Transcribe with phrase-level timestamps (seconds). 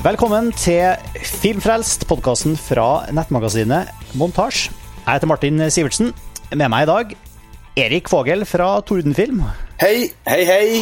[0.00, 0.96] Velkommen til
[1.28, 4.70] Filmfrelst, podkasten fra nettmagasinet Montasj.
[5.02, 6.14] Jeg heter Martin Sivertsen.
[6.54, 7.12] Med meg i dag
[7.82, 9.42] Erik Fogel fra Tordenfilm.
[9.82, 10.80] Hei, hei, hei.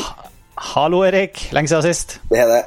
[0.68, 1.48] Hallo, Erik.
[1.50, 2.20] Lenge siden sist.
[2.30, 2.60] Det er det.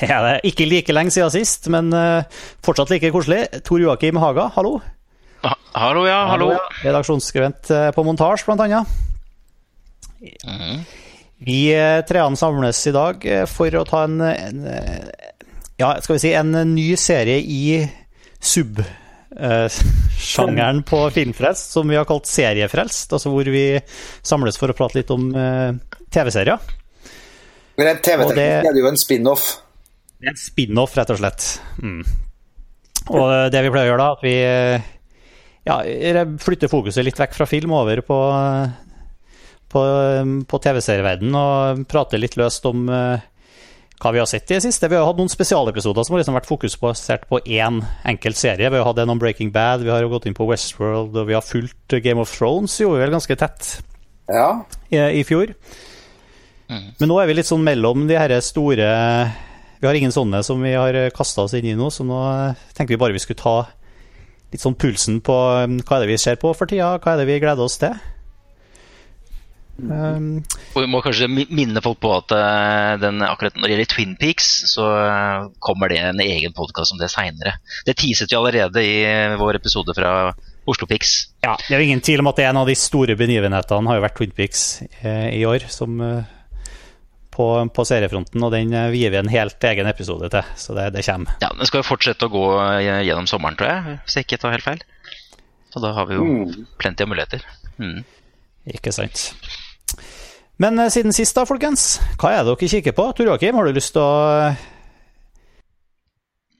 [0.00, 0.32] Det er det.
[0.48, 2.24] Ikke like lenge siden sist, men uh,
[2.64, 3.44] fortsatt like koselig.
[3.68, 4.78] Tor Joakim Haga, hallo.
[5.44, 6.22] Ha hallo, ja.
[6.32, 6.54] Hallo.
[6.54, 8.96] hallo Redaksjonsskrivent uh, på Montasj, blant annet.
[10.48, 10.80] Mm.
[11.44, 14.66] Vi uh, treene samles i dag for å ta en, en
[15.80, 17.88] ja, skal vi si en ny serie i
[18.44, 23.08] sub-sjangeren på Filmfrelst, som vi har kalt Seriefrelst.
[23.16, 23.66] Altså hvor vi
[24.22, 25.22] samles for å prate litt om
[26.14, 26.58] TV-serier.
[27.74, 29.44] Men TV-teknisk er det jo en spin-off.
[30.14, 31.42] Det er en spin-off, rett og slett.
[31.82, 32.04] Mm.
[33.12, 34.36] Og det vi pleier å gjøre da, at vi
[35.66, 35.76] ja,
[36.40, 38.18] flytter fokuset litt vekk fra film over på,
[39.72, 39.80] på,
[40.48, 42.86] på TV-serieverdenen og prater litt løst om
[44.02, 44.88] hva vi har sett i det siste.
[44.90, 48.70] Vi har hatt noen spesialepisoder som har liksom vært fokusbasert på én enkelt serie.
[48.70, 51.36] Vi har hatt en om Breaking Bad, vi har gått inn på Westworld, og vi
[51.36, 53.70] har fulgt Game of Thrones jo vel ganske tett
[54.28, 54.64] ja.
[54.90, 55.54] i, i, fjor.
[56.68, 56.90] Mm.
[56.98, 58.86] Men nå er vi litt sånn mellom de her store
[59.78, 62.20] Vi har ingen sånne som vi har kasta oss inn i nå, så nå
[62.72, 63.56] tenker vi bare vi skulle ta
[64.54, 67.28] litt sånn pulsen på hva er det vi ser på for tida, hva er det
[67.28, 67.94] vi gleder oss til.
[69.76, 70.38] Um,
[70.74, 74.12] og Vi må kanskje minne folk på at uh, den, akkurat når det gjelder Twin
[74.20, 77.56] Peaks, så uh, kommer det en egen podkast om det seinere.
[77.86, 80.12] Det teaset vi allerede i uh, vår episode fra
[80.70, 81.10] Oslo Peaks
[81.44, 84.06] Ja, Det er jo ingen tvil om at en av de store begivenhetene har jo
[84.06, 84.64] vært Twin Peaks
[85.04, 85.66] i år.
[85.68, 85.98] som
[87.34, 90.52] på, på, seriefronten, og den vier vi en helt egen episode til.
[90.54, 91.34] Så det, det kommer.
[91.42, 92.44] Ja, Den skal jo fortsette å gå
[92.78, 94.84] gjennom sommeren, tror jeg, hvis jeg ikke tar helt feil.
[95.74, 96.66] Så da har vi jo mm.
[96.78, 97.42] plenty av muligheter.
[97.82, 98.04] Mm.
[98.70, 99.32] Ikke sant.
[100.62, 101.98] Men siden sist, da, folkens.
[102.20, 103.08] Hva er det dere kikker på?
[103.16, 104.54] Tor Joakim, har du lyst til å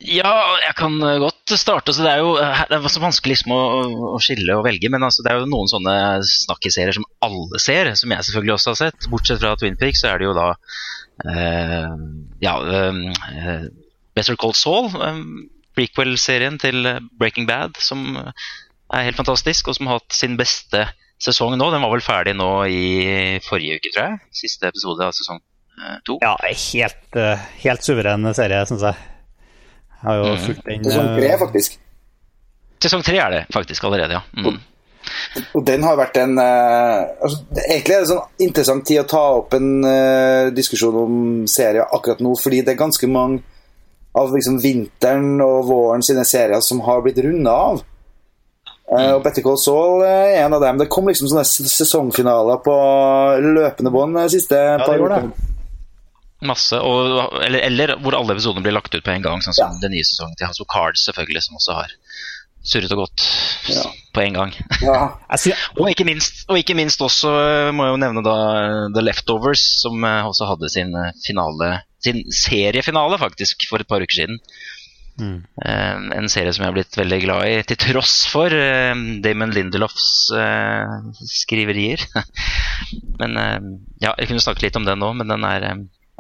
[0.05, 1.94] ja, jeg kan godt starte.
[1.94, 3.60] Så det er jo det er så vanskelig liksom å,
[4.10, 4.91] å, skille og velge.
[4.93, 5.94] Men altså, det er jo noen sånne
[6.28, 9.09] snakkiserier som alle ser, som jeg selvfølgelig også har sett.
[9.12, 11.94] Bortsett fra Twin Peaks, så er det jo da uh,
[12.44, 13.65] ja, uh,
[14.15, 15.22] Better Cold Saul, Eh,
[15.75, 16.87] prequel-serien til
[17.19, 20.84] Breaking Bad, som er helt fantastisk, og som har hatt sin beste
[21.25, 21.71] sesong nå.
[21.73, 22.85] Den var vel ferdig nå i
[23.47, 24.21] forrige uke, tror jeg.
[24.45, 26.19] Siste episode av sesong eh, to.
[26.25, 29.09] Ja, helt, eh, helt suveren serie, syns jeg.
[29.95, 30.45] Jeg har jo mm.
[30.45, 31.81] fulgt den Sesong tre, eh, faktisk.
[32.84, 34.23] Sesong tre er det faktisk allerede, ja.
[34.37, 34.61] Mm.
[35.57, 39.25] Og den har vært en uh, altså, Egentlig er det sånn interessant tid å ta
[39.37, 41.19] opp en uh, diskusjon om
[41.51, 43.43] serier akkurat nå, fordi det er ganske mange
[44.17, 47.83] av liksom, vinteren og våren sine serier som har blitt runda av.
[48.84, 50.78] Uh, og Better Call Saul er en av dem.
[50.83, 52.77] Det kom liksom sånne sesongfinaler på
[53.41, 55.33] løpende bånd de siste ja, par årene.
[56.45, 59.71] Masse, og, eller, eller, hvor alle episodene blir lagt ut på en gang, sånn som
[59.71, 59.81] ja.
[59.81, 61.95] den nye sesongen til of Cards, selvfølgelig, som også har
[62.65, 63.25] surret og gått
[63.72, 63.87] ja.
[64.12, 64.53] på en gang.
[64.84, 64.99] Ja.
[65.78, 67.33] og, ikke minst, og, ikke minst, også
[67.72, 68.37] må jeg jo nevne da
[68.93, 70.93] The Leftovers, som også hadde sin
[71.25, 74.37] finale Sin seriefinale, faktisk, for et par uker siden.
[75.21, 75.45] Mm.
[76.17, 80.07] En serie som jeg har blitt veldig glad i, til tross for uh, Damon Lindelofs
[80.35, 82.03] uh, skriverier.
[83.21, 83.59] men uh,
[84.03, 85.69] ja, Jeg kunne snakket litt om den nå, men den er,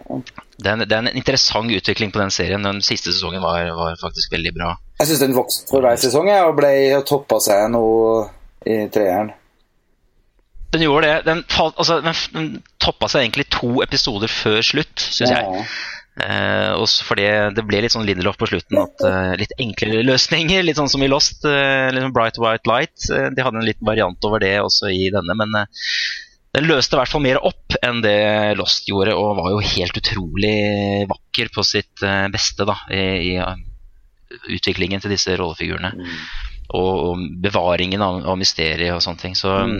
[0.04, 2.66] det er, en, det er, en, interessant utvikling på den serien.
[2.66, 4.74] Den siste sesongen var, var faktisk veldig bra.
[5.00, 6.74] Jeg syns den vokste for hver sesong og ble
[7.08, 7.86] toppa seg nå
[8.70, 9.34] i treeren.
[10.74, 11.18] Den gjorde det.
[11.26, 12.46] Den, altså, den, den
[12.82, 15.42] toppa seg egentlig to episoder før slutt, syns ja.
[15.42, 15.66] jeg.
[16.14, 17.24] Uh, også fordi
[17.56, 18.78] det ble litt sånn Lindelof på slutten.
[18.78, 21.42] at eh, Litt enklere løsninger, litt sånn som i Lost.
[21.42, 23.08] Uh, liksom Bright White Light.
[23.08, 25.58] de hadde en liten variant over det også i denne, men
[26.54, 29.98] den løste i hvert fall mer opp enn det Lost gjorde, og var jo helt
[29.98, 30.54] utrolig
[31.10, 35.90] vakker på sitt beste da, i, i utviklingen til disse rollefigurene.
[35.98, 36.14] Mm.
[36.78, 39.34] Og, og, bevaringen av, av, mysteriet og sånne ting.
[39.34, 39.76] Så mm.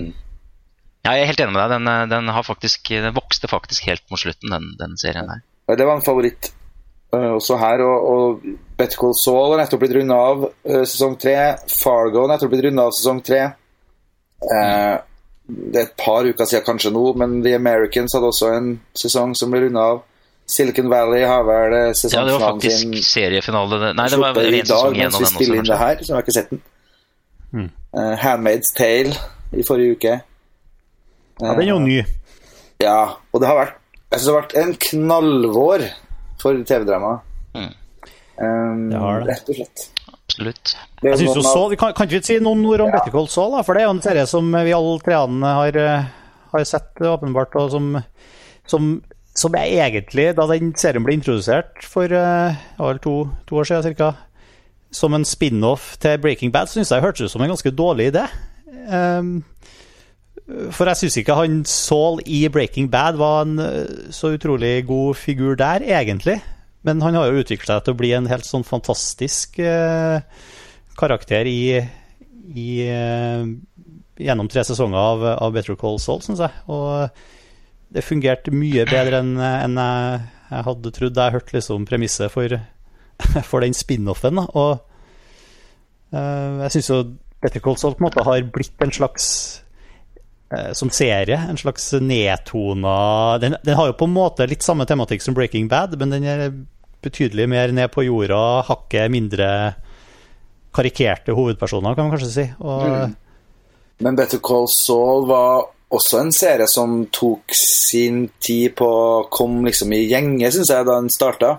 [1.07, 1.79] ja, jeg er helt enig med deg.
[1.79, 5.47] Den, den, faktisk, den vokste faktisk helt mot slutten, den, den serien der.
[5.67, 6.51] Det var en favoritt
[7.15, 7.83] uh, også her.
[7.87, 8.47] Og, og
[8.79, 11.37] Better Call Saul har nettopp blitt runda av uh, sesong tre.
[11.73, 13.43] Fargo har nettopp blitt runda av sesong tre.
[14.45, 14.97] Uh,
[15.45, 19.35] det er et par uker siden kanskje nå, men The Americans hadde også en sesong
[19.37, 20.05] som ble runda av.
[20.49, 23.79] Silicon Valley har vel sesongfinalen sin Ja, det var faktisk seriefinale.
[23.97, 25.47] Nei, det var en sesong igjen av den også.
[25.57, 26.61] Inn det her, så jeg har ikke sett den.
[27.55, 27.71] Mm.
[27.97, 29.15] Uh, Handmaid's Tale
[29.55, 30.19] i forrige uke.
[31.41, 32.03] Ja, den er jo ny.
[32.83, 32.99] Ja,
[33.33, 33.81] og det har vært
[34.15, 35.87] jeg syns det har vært en knallvår
[36.43, 37.13] for TV-drama.
[37.55, 37.71] Mm.
[38.39, 39.33] Um, det har det.
[39.33, 39.87] Rett og slett.
[40.15, 40.75] Absolutt.
[41.05, 42.99] Jeg synes jo så, kan, kan ikke vi si noen ord om ja.
[42.99, 43.59] Better Call Saul?
[43.67, 46.07] For det er jo en serie som vi alle treene har, eh,
[46.55, 47.91] har sett, åpenbart, og som,
[48.71, 48.95] som
[49.35, 52.55] som er egentlig, da den serien ble introdusert for uh,
[53.03, 53.15] to,
[53.49, 54.13] to, år siden ca.,
[54.95, 58.29] som en spin-off til Breaking Bad, syns jeg hørtes ut som en ganske dårlig idé.
[58.87, 59.43] Um,
[60.45, 65.17] for jeg syns ikke han Saul i Breaking Bad var en uh, så utrolig god
[65.17, 66.37] figur der, egentlig.
[66.85, 70.21] Men han har jo utviklet seg til å bli en helt sånn fantastisk eh,
[71.01, 71.81] karakter i,
[72.53, 72.67] i
[74.21, 76.53] gjennom tre sesonger av, av Better Call Saul, syns jeg.
[76.69, 77.09] Og
[77.95, 80.21] det fungerte mye bedre enn en jeg,
[80.51, 81.21] jeg, hadde trodd.
[81.25, 82.59] Jeg hørte liksom premisset for,
[83.51, 84.45] for den spin-offen.
[84.45, 84.73] Og
[86.13, 87.03] eh, jeg syns jo
[87.41, 89.27] Better Call Saul på en måte har blitt en slags
[90.77, 95.25] Som serie, en slags nedtona den, den, har jo på en måte litt samme tematikk
[95.25, 96.45] som Breaking Bad, men den er
[97.03, 99.49] betydelig mer ned på jorda, hakket mindre
[100.75, 102.47] karikerte hovedpersoner, kan man kanskje si.
[102.61, 103.17] Og, mm.
[104.05, 109.69] Men Better Call Saul var også en serie som tok sin tid på å komme
[109.69, 111.55] liksom i gjenge, syns jeg, da den starta.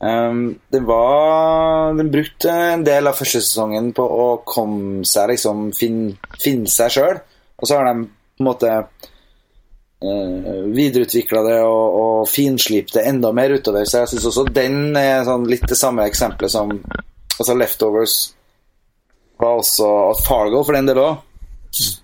[0.00, 5.66] Um, den var Den brukte en del av første sesongen på å komme seg liksom
[5.76, 7.20] finne, fin seg sjøl.
[7.60, 13.32] Og så har de på en måte uh, videreutvikla det og, og finslipt det enda
[13.36, 13.84] mer utover.
[13.84, 16.72] Så jeg syns også den er sånn litt det samme eksempelet som
[17.40, 18.20] altså Leftovers
[19.40, 19.90] var også
[20.26, 21.26] Fargo, for den del òg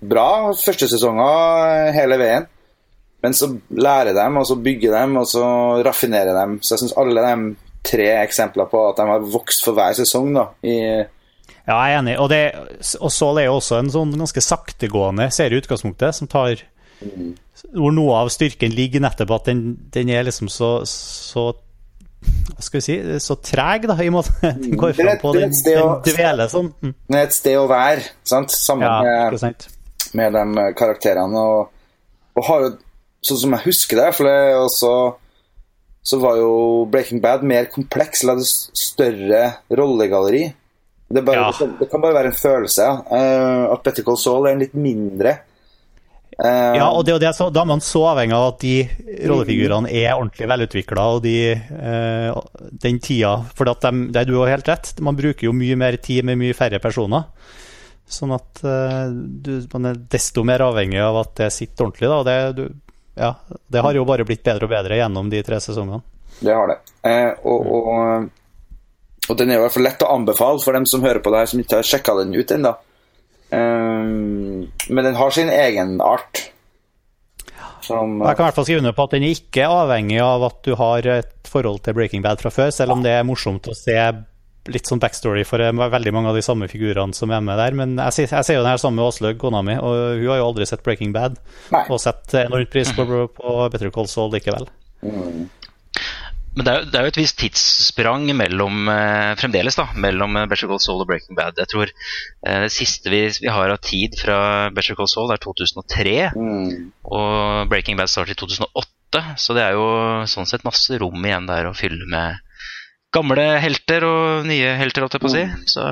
[0.01, 2.47] bra første sesonger hele veien.
[3.25, 5.47] Men så lærer de, og så bygger de, og så
[5.83, 6.59] raffinerer de.
[6.63, 7.35] Så jeg syns alle de
[7.87, 10.77] tre eksempler på at de har vokst for hver sesong, da, i
[11.67, 12.17] ja, jeg er enig.
[12.23, 12.41] Og, det,
[13.01, 16.63] og Saul er jo også en sånn ganske saktegående serie i utgangspunktet, som tar.
[17.75, 21.51] Hvor noe av styrken ligger nettopp at den, den er liksom så, så
[22.27, 24.33] hva skal vi si, så treg, da, i måte
[24.63, 26.73] den går fram på den, den dveler sånn.
[26.81, 26.95] Mm.
[27.07, 28.55] Det er et sted å være, sant?
[28.55, 29.69] sammen ja, med,
[30.17, 31.43] med, de karakterene.
[31.43, 32.01] Og,
[32.39, 32.75] og har jo,
[33.27, 34.93] sånn som jeg husker det, for det også
[36.07, 36.51] så var jo
[36.87, 38.47] Breaking Bad mer kompleks, eller hadde
[38.79, 39.41] større
[39.75, 40.45] rollegalleri.
[41.07, 41.67] Det, bare, ja.
[41.81, 42.87] det, kan bare være en følelse.
[43.11, 45.37] Uh, at Better Call Saul er en litt mindre
[46.37, 48.75] Uh, ja, og det, det, da er man så avhengig av at de
[49.25, 52.37] rollefigurene er ordentlig velutvikla, og de, uh,
[52.85, 55.79] den tida For at de, det er du har helt rett, man bruker jo mye
[55.81, 57.25] mer tid med mye færre personer.
[58.05, 62.11] Sånn at uh, du, man er desto mer avhengig av at det sitter ordentlig.
[62.13, 63.33] Da, og det, du, ja,
[63.73, 66.05] det har jo bare blitt bedre og bedre gjennom de tre sesongene.
[66.37, 66.81] Det har det.
[67.49, 68.29] og, og,
[69.31, 71.43] og den er i hvert fall lett å anbefale for dem som hører på det
[71.43, 72.75] her, som ikke har sjekka den ut ennå.
[73.51, 76.47] Um, men den har sin egen art.
[77.87, 80.43] Som, jeg kan i hvert fall skrive under på at den er ikke avhengig av
[80.49, 83.69] at du har et forhold til Breaking Bad fra før, selv om det er morsomt
[83.71, 83.95] å se
[84.67, 87.77] litt sånn backstory for veldig mange av de samme figurene som er med der.
[87.79, 90.41] Men jeg, jeg ser jo den her sammen med Åslaug, kona mi, og hun har
[90.41, 91.39] jo aldri sett Breaking Bad.
[91.75, 91.85] Nei.
[91.87, 94.67] Og sett enormt pris på, på Better Call Saul likevel.
[95.07, 95.47] Mm.
[96.57, 100.47] Men det er, det er, jo et visst tidssprang mellom, eh, fremdeles da, mellom eh,
[100.49, 101.59] Better Call Saul og Breaking Bad.
[101.61, 104.39] Jeg tror eh, Det siste vi, vi, har av tid fra
[104.73, 106.17] Better Call Saul, er 2003.
[106.33, 106.71] Mm.
[107.13, 109.87] Og Breaking Bad startet i 2008, så det er jo
[110.33, 112.41] sånn sett masse rom igjen der å fylle med
[113.13, 115.45] gamle helter og nye helter, holdt jeg på å si.
[115.45, 115.67] Mm.
[115.69, 115.85] Så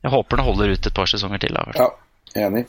[0.00, 1.58] jeg håper det holder ut et par sesonger til.
[1.58, 2.68] Da, ja, enig.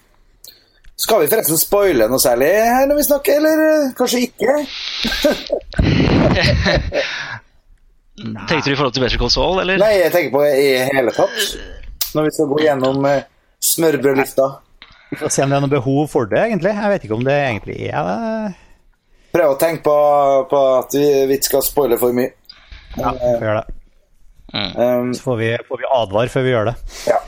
[1.01, 4.51] Skal vi forresten spoile noe særlig her når vi snakker, eller eh, kanskje ikke?
[8.50, 9.79] Tenkte du i forhold til Better Call Saul, eller?
[9.81, 11.39] Nei, jeg tenker på i hele tatt.
[12.13, 13.24] Når vi skal gå gjennom uh,
[13.65, 14.46] smørbrødlista.
[15.12, 16.74] Vi får se om det er noe behov for det, egentlig.
[16.75, 18.53] Jeg vet ikke om det egentlig er det.
[19.31, 19.98] Prøv å tenke på,
[20.51, 22.31] på at vi, vi ikke skal spoile for mye.
[23.00, 23.77] Ja, vi får gjøre det.
[24.51, 26.75] Um, Så får vi, får vi advar før vi gjør det.
[27.08, 27.20] Ja.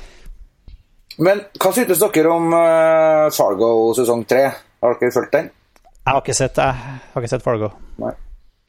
[1.21, 4.47] Men hva synes dere om uh, Fargo sesong tre?
[4.83, 5.49] Har dere fulgt den?
[6.03, 7.69] Jeg har ikke sett, jeg har ikke sett Fargo.
[8.01, 8.13] Nei.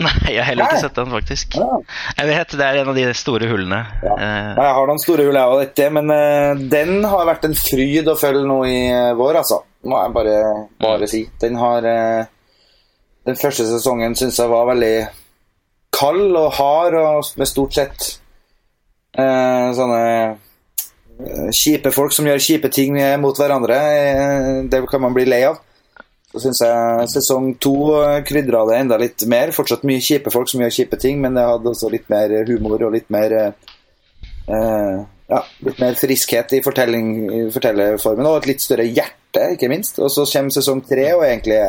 [0.04, 1.56] Nei, jeg har heller ikke sett den, faktisk.
[1.60, 1.78] Ja.
[2.18, 3.80] Jeg vet Det er en av de store hullene.
[4.02, 4.14] Ja.
[4.18, 8.10] Uh, jeg har noen store hull, jeg òg, men uh, den har vært en fryd
[8.10, 8.78] å følge nå i
[9.18, 9.62] vår, altså.
[9.84, 10.38] Må jeg bare,
[10.80, 11.10] bare mm.
[11.12, 11.26] si.
[11.42, 11.84] Den har
[13.24, 14.94] Den første sesongen syns jeg var veldig
[15.94, 18.06] kald og hard, og med stort sett
[19.14, 20.36] sånne Eh,
[21.54, 23.76] kjipe folk som gjør kjipe ting mot hverandre.
[23.76, 25.61] Eh, det kan man bli lei av.
[26.35, 29.54] Så syns jeg sesong to eh, krydra det enda litt mer.
[29.54, 32.83] Fortsatt mye kjipe folk som gjør kjipe ting, men det hadde også litt mer humor
[32.83, 34.99] og litt mer eh,
[35.30, 36.64] ja, litt mer friskhet i, i
[37.54, 40.02] fortellerformen, og et litt større hjerte, ikke minst.
[40.02, 41.62] Og så kommer sesong tre og egentlig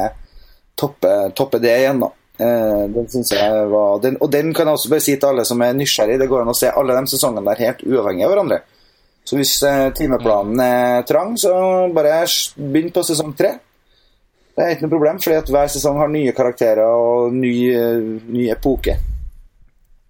[0.75, 2.11] topper toppe det igjen, da.
[2.35, 5.45] Eh, den synes jeg var den, Og den kan jeg også bare si til alle
[5.47, 6.17] som er nysgjerrig.
[6.19, 8.65] Det går an å se alle de sesongene der helt uavhengig av hverandre.
[9.25, 11.51] Så hvis eh, timeplanen er trang, så
[11.93, 12.21] bare
[12.55, 13.55] begynn på sesong tre.
[14.55, 18.07] Det er ikke noe problem, fordi at hver sesong har nye karakterer og ny, eh,
[18.31, 18.95] ny epoke.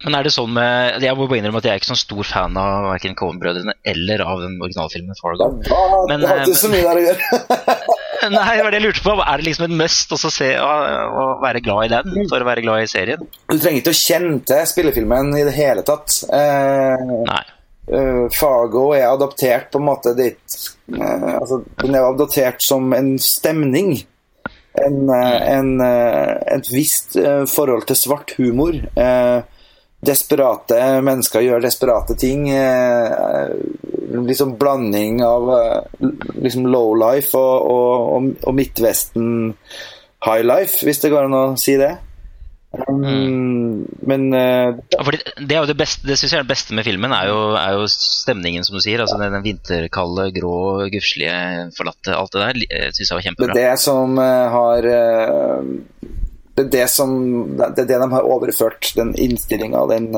[0.04, 2.28] Men er det sånn med Jeg må bare innrømme at jeg er ikke sånn stor
[2.28, 5.48] fan av verken Cohen-brødrene eller av den originalfilmen Fargo.
[5.64, 5.78] Ja,
[6.10, 7.78] Men, det har ikke eh, så mye der å gjøre.
[8.36, 9.14] Nei, det var det jeg lurte på.
[9.22, 10.70] Er det liksom et must å, se å,
[11.22, 13.24] å, være glad i den for å være glad i serien?
[13.48, 16.20] Du trenger ikke å kjenne til spillefilmen i det hele tatt.
[16.28, 17.42] Eh, Nei.
[17.92, 20.58] Eh, Fargo er adaptert på en måte dit
[20.96, 23.96] uh, altså, Den er adaptert som en stemning.
[24.76, 27.16] En, eh, en, et visst
[27.48, 28.76] forhold til svart humor.
[30.06, 32.44] Desperate mennesker gjør desperate ting.
[34.28, 35.48] Liksom blanding av
[36.36, 39.56] liksom low life og, og, og Midtvesten
[40.26, 41.94] high life, hvis det går an å si det.
[42.88, 45.18] Um, Men uh, fordi
[45.48, 47.38] det er jo det beste Det synes jeg er det beste med filmen, er jo,
[47.58, 49.00] er jo stemningen, som du sier.
[49.02, 50.54] Altså den, den vinterkalde, grå,
[50.92, 51.36] gufselige,
[51.76, 52.60] forlatte, alt det der.
[52.70, 53.56] eh, Syns jeg var Det er kjempebra.
[53.58, 54.88] det som eh, har
[56.56, 57.16] Det er det som
[57.56, 60.10] Det er det de har overført, den innstillinga den,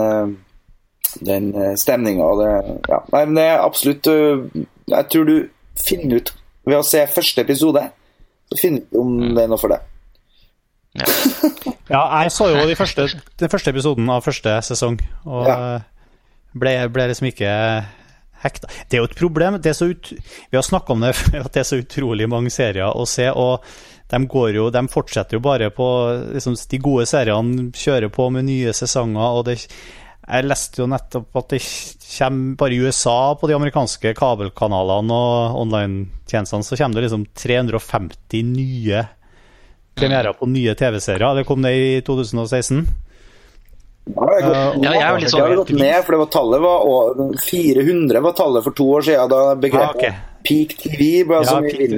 [1.27, 2.53] den stemninga og det
[2.89, 3.01] Ja.
[3.13, 5.37] Nei, men det er absolutt Jeg tror du
[5.79, 6.35] finner ut
[6.69, 7.81] ved å se første episode,
[8.51, 9.81] så finner du ut om det er noe for deg.
[11.89, 13.07] Ja, jeg så jo de første,
[13.41, 15.81] den første episoden av første sesong, og Ja.
[16.59, 17.53] ble, ble liksom ikke
[18.43, 18.69] hekta.
[18.89, 19.57] Det er jo et problem.
[19.63, 20.11] Det er så ut,
[20.51, 21.15] vi har snakka om det
[21.45, 23.31] at det er så utrolig mange serier å se.
[23.31, 23.65] og
[24.09, 25.87] de, går jo, de fortsetter jo bare på
[26.33, 29.21] liksom, De gode seriene kjører på med nye sesonger.
[29.41, 29.59] og det,
[30.29, 31.61] Jeg leste jo nettopp at det
[32.19, 38.43] kommer bare i USA, på de amerikanske kabelkanalene og online-tjenestene, så kommer det liksom 350
[38.49, 39.07] nye
[40.01, 41.35] premierer på nye TV-serier.
[41.41, 42.87] Det kom det i 2016.
[44.09, 46.19] Ja, jeg, har gått- Ja, jeg er jo litt sånn har gått ned, for det
[46.23, 50.15] var tallet var og 400 var tallet for to år siden, da begrepet ah, okay.
[50.49, 51.97] peak TV ble Ja, så mye peak- vill.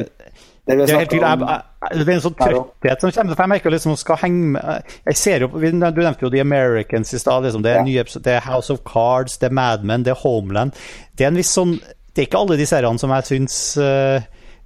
[0.66, 1.21] Det Det er helt tydelig.
[1.23, 3.35] Jeg- jeg- Det er en sånn trøtthet som kommer.
[3.35, 7.14] For jeg merker liksom skal henge med Jeg ser jo, Du nevnte jo The Americans
[7.14, 7.42] i stad.
[7.45, 7.62] Liksom.
[7.62, 7.83] Det, er Ja.
[7.85, 10.73] nye det er House of Cards, det er Mad Men, det er Homeland.
[11.16, 11.80] Det er en viss sånn
[12.14, 14.21] Det er ikke alle de seriene som jeg syns eh,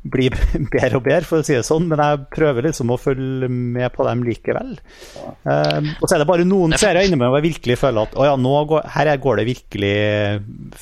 [0.04, 0.34] blir
[0.74, 3.88] bedre og bedre, for å si det sånn, men jeg prøver liksom å følge med
[3.94, 4.74] på dem likevel.
[5.24, 8.26] Eh, og så er det bare noen serier innimellom hvor jeg virkelig føler at å
[8.28, 9.94] ja, nå går, her er- går det virkelig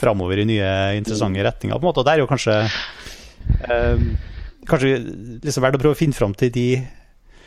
[0.01, 1.79] framover i nye, interessante retninger.
[1.79, 2.59] på en måte, Og det er jo kanskje
[3.69, 4.05] eh,
[4.69, 4.91] Kanskje
[5.43, 6.67] liksom verdt å prøve å finne fram til de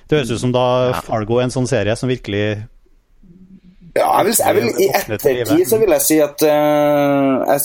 [0.09, 0.65] Det høres ut som da
[1.05, 2.65] Fargo er en sånn serie som virkelig
[3.95, 7.61] Ja, jeg vil, jeg vil, I ettertid så vil jeg si at uh, jeg,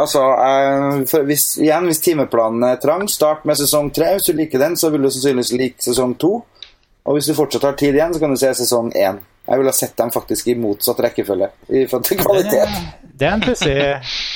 [0.00, 4.14] Altså, jeg, for hvis, igjen, hvis timeplanen er trang, start med sesong tre.
[4.16, 6.32] Hvis du liker den, så vil du sannsynligvis like sesong to.
[7.04, 9.20] Og hvis du fortsatt har tid igjen, så kan du se sesong én.
[9.48, 12.74] Jeg ville ha sett dem faktisk i motsatt rekkefølge i kvalitet.
[13.18, 13.76] Det er en pussig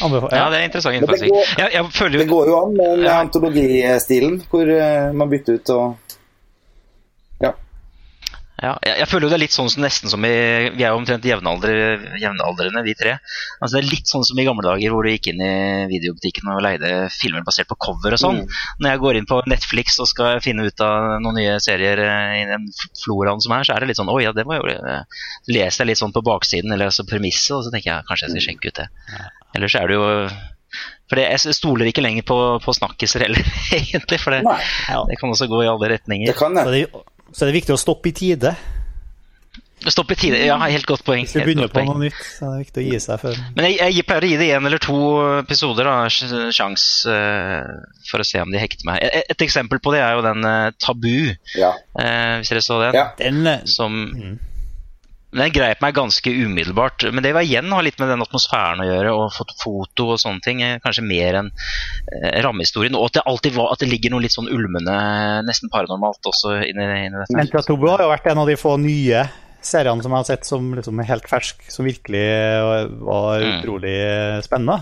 [0.02, 0.36] anbefaling.
[0.38, 3.18] Ja, det er interessant det går- Jeg, jeg føler Det går jo an med Ja.
[3.20, 5.96] antologistilen, hvor eh, man bytter ut og.
[8.62, 10.30] Ja, jeg, jeg føler jo det er litt sånn som nesten som i
[10.76, 11.72] Vi er jo omtrent jevnaldre,
[12.22, 13.16] jevnaldrende, vi tre.
[13.58, 15.54] Altså Det er litt sånn som i gamle dager hvor du gikk inn i
[15.90, 18.42] videobutikken og leide filmer basert på cover og sånn.
[18.44, 18.60] Mm.
[18.84, 22.36] Når jeg går inn på Netflix og skal finne ut av noen nye serier eh,
[22.44, 22.70] i den
[23.02, 25.56] floraen som er, så er det litt sånn Oi, ja, det var jo eh, Så
[25.56, 28.36] leser jeg litt sånn på baksiden, eller altså premisset, og så tenker jeg kanskje jeg
[28.36, 28.88] skal sjekke ut det.
[29.58, 30.06] Ellers er det jo
[31.10, 33.42] For jeg stoler ikke lenger på, på snakkiser heller,
[33.80, 34.22] egentlig.
[34.22, 34.60] For det, Nei.
[35.10, 36.30] det kan også gå i alle retninger.
[36.30, 36.86] Det kan det,
[37.32, 38.54] så er det viktig å stoppe i tide.
[39.90, 40.38] Stopp i tide.
[40.46, 41.24] Ja, helt godt poeng.
[41.26, 41.88] Hvis du begynner på poeng.
[41.90, 43.40] noe nytt, så er det viktig å gi seg før.
[43.56, 44.98] Men jeg, jeg pleier å gi det én eller to
[45.40, 45.96] episoder da,
[46.54, 47.66] sjans uh,
[48.06, 49.02] for å se om de hekter meg.
[49.02, 51.72] Et, et eksempel på det er jo den uh, Tabu, Ja.
[51.98, 53.00] uh, hvis dere så den.
[53.00, 53.08] ja.
[53.18, 53.98] Den, Som
[55.32, 57.06] Den greip meg ganske umiddelbart.
[57.12, 60.18] Men det var igjen har litt med den atmosfæren å gjøre, og fått foto og
[60.20, 60.60] sånne ting.
[60.62, 61.48] eh, Kanskje mer enn
[62.12, 62.94] eh, rammehistorien.
[62.98, 64.92] Og at det alltid var, at det ligger noe litt sånn ulmende,
[65.48, 67.38] nesten paranormalt også inni, inni dette.
[67.40, 69.22] Entratobo har jo vært en av de få nye
[69.62, 72.24] seriene som jeg har sett som liksom helt fersk, som virkelig
[72.66, 73.52] var var Mm.
[73.62, 73.96] utrolig
[74.44, 74.80] spennende.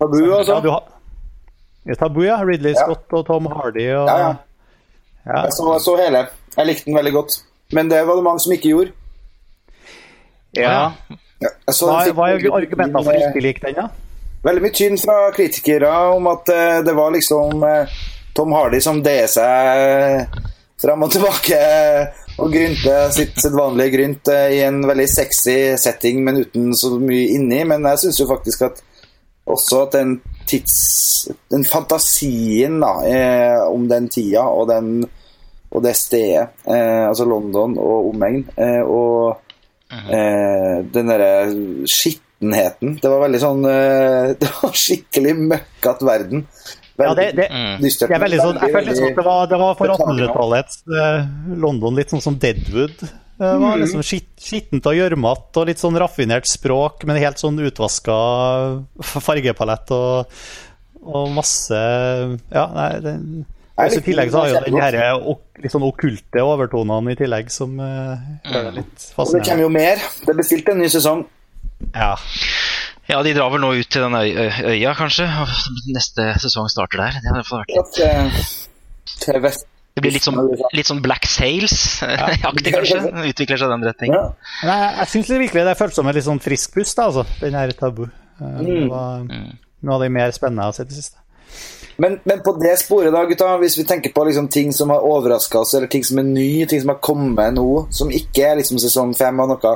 [0.00, 0.60] Tabu, Ja, altså.
[0.62, 0.82] du har
[1.86, 2.36] ja, Tabu, ja.
[2.44, 2.82] Ridley Ja.
[2.84, 4.34] Scott og Tom Hardy og Ja, ja.
[5.26, 5.42] Ja.
[5.44, 6.26] Jeg så, så hele.
[6.56, 7.42] Jeg likte den veldig godt.
[7.72, 8.92] Men det var det mange som ikke gjorde.
[10.56, 10.92] Ja.
[11.42, 13.88] Ja, jeg så Hva, hva er argumentene for ikke å like den, da?
[14.44, 17.94] Veldig mye tynn fra kritikere om at uh, det var liksom uh,
[18.36, 20.40] Tom Hardy som deier seg
[20.80, 21.58] fram og tilbake
[22.42, 27.30] og grynte sitt sedvanlige grynt uh, i en veldig sexy setting, men uten så mye
[27.36, 27.62] inni.
[27.68, 28.82] Men jeg syns jo faktisk at
[29.46, 30.16] også at den
[30.48, 30.76] tids...
[31.50, 35.06] Den fantasien da, eh, om den tida og, den,
[35.70, 38.42] og det stedet, eh, altså London og omegn,
[39.94, 41.32] eh, og eh, den derre
[41.88, 46.46] skittenheten Det var veldig sånn eh, Det var skikkelig møkkete verden.
[46.94, 47.80] Ja, det, det, Mm.
[47.82, 48.08] dystert.
[48.12, 51.56] det er veldig sånn, jeg liksom at det var, det var for Veldig- 1800-tallets eh,
[51.64, 53.00] London litt sånn som Deadwood.
[53.34, 57.58] Det var liksom skitt, skittent og gjørmete og litt sånn raffinert språk, men helt sånn
[57.66, 58.14] utvaska
[59.26, 60.38] fargepalett og,
[61.02, 61.80] og masse
[62.54, 63.16] Ja, nei det,
[63.74, 64.96] Jeg også I tillegg så har jo den her
[65.64, 69.70] litt sånn okkulte overtonene i tillegg som eh, gjør det litt Og det kommer jo
[69.74, 70.04] mer.
[70.22, 71.24] Det er bestilt en ny sesong.
[71.94, 72.12] Ja.
[73.10, 75.26] Ja, de drar vel nå ut til den øy øy- øya, kanskje.
[75.26, 75.50] og
[75.92, 77.18] Neste sesong starter der.
[77.18, 77.98] Det, hadde fått vært litt.
[78.06, 78.44] Eh,
[79.24, 79.66] til vest.
[79.94, 80.38] det blir litt sånn,
[80.74, 83.02] litt sånn Black Sails-aktig, kanskje.
[83.34, 84.14] Utvikler seg i den retning.
[84.16, 84.22] Ja.
[84.70, 87.74] Nei, jeg syns virkelig det føltes som en litt sånn frisk pust, altså, den her
[87.78, 88.06] tabu.
[88.40, 89.26] Eh, Det var
[89.84, 91.18] noe av det mer spennende jeg har sett i det siste.
[91.96, 95.04] Men, men på det sporet, da, gutta, hvis vi tenker på liksom ting som har
[95.06, 98.58] overraska oss, eller ting som er nye, ting som har kommet nå, som ikke er
[98.60, 99.74] liksom sesong fem av noe,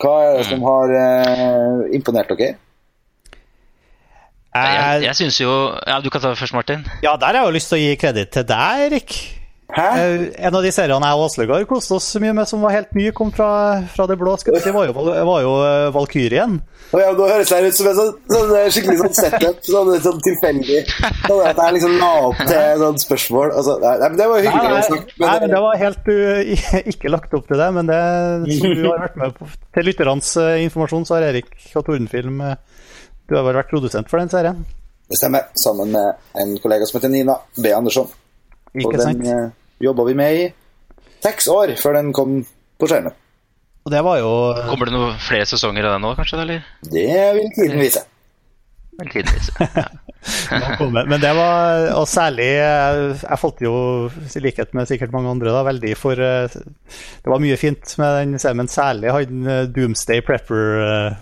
[0.00, 2.36] hva er det som har eh, imponert dere?
[2.36, 2.60] Okay?
[4.54, 6.84] Jeg, jeg syns jo Ja, du kan ta det først, Martin.
[7.02, 9.16] ja, der har jeg jo lyst til å gi kreditt til deg, Erik.
[9.74, 9.86] Hæ?
[9.98, 12.92] Eh, En av de seriene jeg og Åslegard koste oss mye med, som var helt
[12.94, 13.48] ny, kom fra,
[13.90, 16.60] fra det blå, skal si, var jo, var jo eh, Valkyrien.
[16.92, 19.64] Oh, ja, Nå høres det ut som en sånn, sånn eh, skikkelig sånn setup.
[19.66, 20.84] Sånn, sånn tilfeldig.
[21.24, 23.54] Sånn at jeg liksom la opp til sånn spørsmål.
[23.62, 26.12] Altså, nei, men Det var hyggelig Nei, å snakke nei, men men, det var helt
[26.12, 27.68] uh, ikke lagt opp til det.
[27.78, 28.00] Men det
[28.60, 30.30] som du har vært med på Til lytternes
[30.68, 32.38] informasjon, så har Erik og Tordenfilm
[33.26, 34.62] Du har vel vært produsent for den serien?
[35.10, 35.50] Det stemmer.
[35.58, 37.74] Sammen med en kollega som heter Nina B.
[37.74, 38.06] Andersson.
[38.74, 39.60] Og Ikke den sant?
[39.80, 40.46] Eh, jobba vi med i
[41.24, 42.40] seks år før den kom
[42.78, 43.14] på skjermen.
[43.84, 44.32] Og det var jo
[44.70, 46.40] Kommer det noen flere sesonger av den nå, kanskje?
[46.40, 46.64] Eller?
[46.88, 47.04] Det
[47.36, 48.00] vil tiden vise.
[48.96, 49.52] Vel, tiden vise.
[49.60, 49.88] Ja.
[51.10, 53.74] Men det var Og særlig eh, Jeg falt jo,
[54.08, 58.16] i likhet med sikkert mange andre, da, veldig for eh, Det var mye fint med
[58.22, 61.18] den serien, men særlig han eh, Doomsday Prepper eh,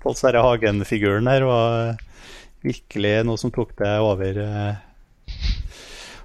[0.00, 2.00] Pål Sverre Hagen-figuren der var eh,
[2.64, 4.80] virkelig noe som tok det over eh,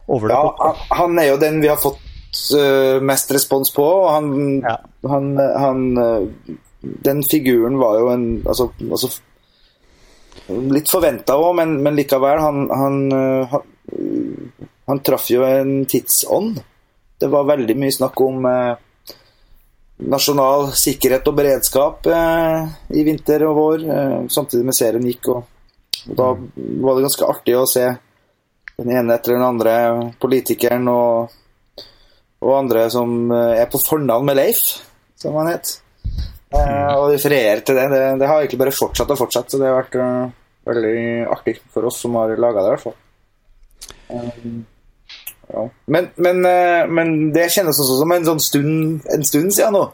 [0.07, 1.99] over det Ja, han, han er jo den vi har fått
[2.55, 4.31] uh, mest respons på, og han,
[4.63, 4.77] Ja.
[5.09, 6.55] han, han eh,
[7.03, 9.09] Den figuren var jo en Altså, altså
[10.47, 12.39] litt forventa òg, men, men likevel.
[12.39, 14.53] Han, han, eh, han,
[14.87, 16.61] han traff jo en tidsånd.
[17.19, 18.77] Det var veldig mye snakk om eh,
[20.07, 25.31] nasjonal sikkerhet og beredskap eh, i vinter og vår, eh, samtidig med serien gikk.
[25.33, 25.43] Og,
[26.07, 26.29] og da
[26.85, 27.87] var det ganske artig å se
[28.77, 29.73] den ene etter den andre
[30.21, 31.33] politikeren og,
[32.45, 34.63] og andre som eh, er på fornavn med Leif,
[35.17, 35.71] som han het.
[36.53, 37.87] Eh, og refererer til det.
[37.91, 38.03] det.
[38.21, 40.29] Det har egentlig bare fortsatt og fortsatt, så det har vært uh,
[40.69, 40.99] veldig
[41.33, 42.97] artig for oss som har laga det, i hvert fall.
[44.07, 44.61] Um,
[45.49, 45.63] ja.
[45.95, 49.87] men, men, uh, men det kjennes også som en sånn stund, en stund siden nå.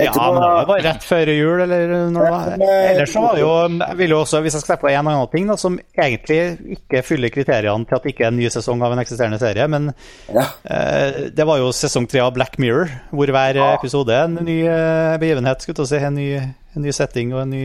[0.00, 3.42] Ja, men det var rett før jul, eller når det var Ellers så var det
[3.42, 5.74] jo Jeg vil jo også, hvis jeg skal slippe på en annen ting da, som
[5.92, 6.38] egentlig
[6.78, 9.66] ikke fyller kriteriene til at det ikke er en ny sesong av en eksisterende serie,
[9.68, 9.90] men
[10.32, 10.46] ja.
[10.64, 13.66] eh, det var jo sesong tre av Black Mirror, hvor hver Ja.
[13.76, 16.00] episode er en ny eh, begivenhet, skulle jeg si.
[16.08, 17.64] En ny, en ny setting og en ny,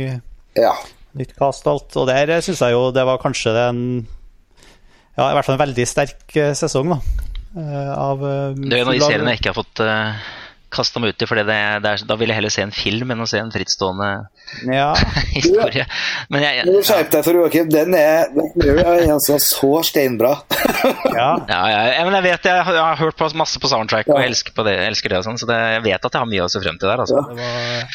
[0.59, 0.73] ja.
[1.15, 1.95] nytt cast og alt.
[2.03, 3.81] Og der syns jeg jo det var kanskje en
[5.17, 6.99] Ja, i hvert fall en veldig sterk eh, sesong, da.
[7.55, 10.27] eh, Av eh, Det er en av de seriene jeg ikke har fått uh,
[10.73, 11.45] kasta meg ut i, for det,
[11.83, 14.07] det da vil jeg heller se en film enn å se en frittstående
[14.67, 14.89] Ja.
[15.37, 15.85] historie.
[16.33, 17.69] Men jeg, jeg, Skjerp deg, for Joakim.
[17.71, 20.33] Den er, den er altså så steinbra.
[21.13, 21.29] ja.
[21.53, 24.09] ja, ja, ja, men jeg vet jeg, har- jeg har hørt på masse på soundtrack
[24.11, 26.31] og elsker, på det, elsker det, og sånn, så det, jeg vet at jeg har
[26.35, 27.03] mye å se frem til der.
[27.05, 27.21] Altså.
[27.21, 27.37] Ja.
[27.37, 27.85] Var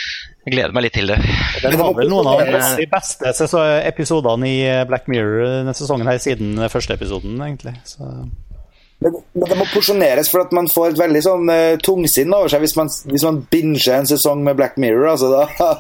[0.43, 1.19] Jeg gleder meg litt til det.
[1.63, 3.61] Det var vel noen av de beste, de
[3.93, 4.57] episodene i
[4.91, 7.77] Black Mirror denne sesongen her siden første episoden, egentlig.
[7.87, 8.09] Så,
[9.03, 9.17] Men,
[9.49, 12.77] det må porsjoneres, for at man får et veldig sånn uh, tungsinn over seg hvis
[12.79, 15.13] man, hvis man binger en sesong med Black Mirror.
[15.15, 15.73] Altså, da,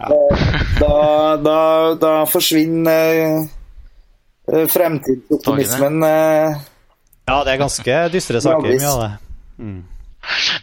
[0.82, 0.98] da,
[1.40, 1.60] da,
[2.00, 3.22] da forsvinner
[4.50, 6.02] uh, fremtidsoptimismen.
[6.04, 6.60] Uh,
[7.30, 9.10] ja, det er ganske dystre saker, mye av det.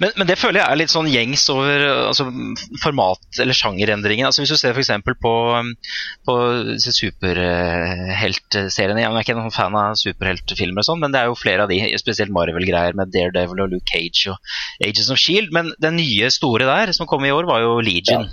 [0.02, 2.28] Men, men det føler jeg er litt sånn gjengs over altså,
[2.84, 4.28] format- eller sjangerendringen.
[4.30, 4.92] Altså, hvis du ser f.eks.
[5.24, 5.72] på, um,
[6.28, 6.36] på
[6.78, 11.66] superheltseriene Jeg er ikke noen fan av superheltfilmer, og sånn, men det er jo flere
[11.66, 14.38] av de, spesielt Marvel-greier med Daredevil og Luke Cage og
[14.84, 15.50] Agents of Shield.
[15.56, 18.28] Men den nye store der som kom i år, var jo Legion.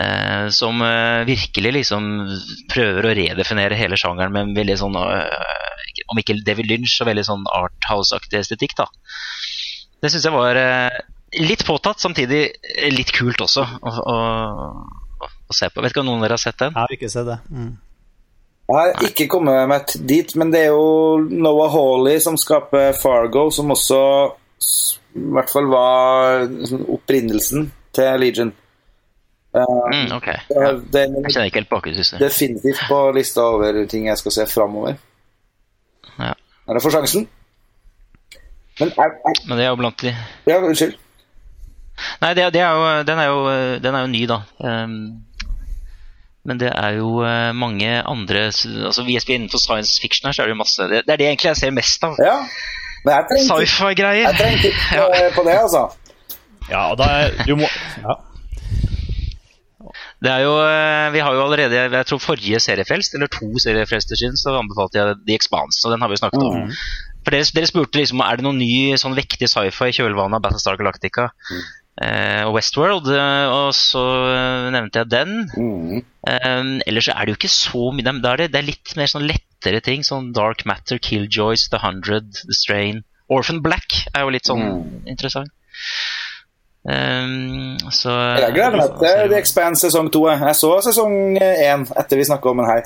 [0.00, 2.06] Eh, som uh, virkelig liksom
[2.72, 5.20] prøver å redefinere hele sjangeren med en veldig sånn uh,
[6.10, 8.88] Om ikke David Lynch, så veldig sånn Arthouse-aktig estetikk, da.
[10.04, 10.98] Det syns jeg var eh,
[11.40, 14.16] litt påtatt, samtidig eh, litt kult også å, å,
[15.24, 15.80] å, se på.
[15.80, 16.74] Vet ikke om noen av dere har sett den?
[16.74, 17.38] Jeg har ikke sett det.
[17.48, 17.70] Mm.
[18.68, 23.46] jeg har ikke kommet meg dit, men det er jo Noah Hawley som skaper Fargo,
[23.54, 24.00] som også
[25.14, 26.44] i hvert fall var
[26.92, 28.52] opprinnelsen til Legion.
[29.54, 30.26] Uh, Mm, ok.
[30.50, 30.72] Ja.
[30.74, 32.24] det, Jeg kjenner ikke helt bakgrunnshistorien.
[32.26, 34.96] definitivt på lista over ting jeg skal se framover.
[36.18, 36.32] Ja.
[36.66, 37.28] Når jeg får sjansen.
[38.80, 40.10] Men er, er, Men det er jo blant de
[40.50, 40.96] Ja, unnskyld.
[42.20, 43.42] Nei, det, det er jo, den, er jo,
[43.84, 44.40] den er jo ny, da.
[44.58, 44.96] Um,
[46.44, 50.42] men det er jo uh, mange andre altså vi er innenfor science fiction her, så
[50.42, 52.18] er det jo masse Det, det er det egentlig jeg ser mest av.
[52.20, 52.34] Ja.
[53.04, 54.26] Men jeg trenger ikke- Sci-fi-greier.
[54.26, 55.06] jeg trenger ikke Ja.
[55.06, 55.84] på, på det, altså.
[56.70, 57.68] Ja, og da er, du må
[58.02, 58.18] ja.
[60.24, 64.16] Det er jo, eh, vi har jo allerede, jeg tror forrige seriefrelst, eller to seriefrelster
[64.16, 66.70] siden, så anbefalte jeg The Expanse, og den har vi jo snakket om.
[67.24, 70.44] For dere, dere spurte liksom, er det noen ny sånn vektig sci-fi i kjølvannet av
[70.44, 71.30] Battlestar Galactica
[72.02, 74.02] eh, og Westworld, eh, og så
[74.34, 75.32] eh, nevnte jeg den.
[75.56, 76.02] Mm.
[76.24, 78.94] Um, ellers så er det jo ikke så mye, da er det, det er litt
[79.00, 83.02] mer sånn lettere ting, sånn Dark Matter, Killjoys, The Hundred, The Strain.
[83.32, 84.64] Orphan Black er jo litt sånn
[85.08, 85.52] interessant.
[86.84, 90.26] Um, så Jeg gleder meg til The Expanse sesong to.
[90.28, 92.82] Jeg så sesong én etter vi snakka om den her.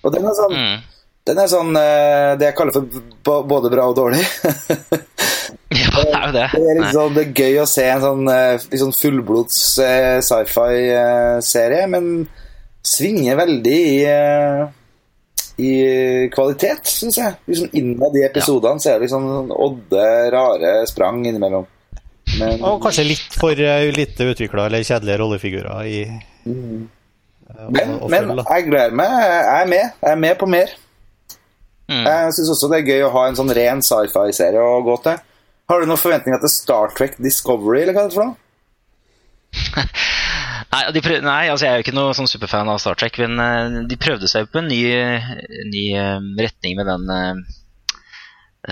[0.00, 0.78] Og den er sånn, Mm.
[1.26, 4.22] Den er sånn eh, det jeg kaller for både bra og dårlig.
[5.76, 6.44] Ja, det er jo det.
[6.54, 8.28] Det er, sånn, det er gøy å se en sånn,
[8.80, 12.08] sånn fullblods eh, sci-fi-serie, men
[12.86, 13.96] svinger veldig i,
[15.66, 15.72] i
[16.32, 17.36] kvalitet, syns jeg.
[17.50, 21.66] Liksom Innad i episodene så er det liksom sånn odde, rare sprang innimellom.
[22.40, 23.58] Men Og kanskje litt for
[23.96, 26.00] lite utvikla eller kjedelige rollefigurer i
[26.46, 26.86] mm.
[27.70, 28.44] Men, og men følge, da.
[28.50, 29.12] jeg gleder meg.
[29.22, 29.84] Jeg er med.
[30.02, 30.72] Jeg er med på mer.
[31.86, 32.02] Mm.
[32.06, 35.20] Jeg syns også det er gøy å ha en sånn ren sci-fi-serie å gå til.
[35.70, 38.36] Har du noen forventninger til Star Trek Discovery, eller hva det er for noe?
[40.76, 43.38] Nei, prøv, nei, altså jeg er jo ikke noe sånn superfan av Star Trek, men
[43.40, 44.80] eh, de prøvde seg på en ny,
[45.70, 47.38] ny eh, retning med den eh,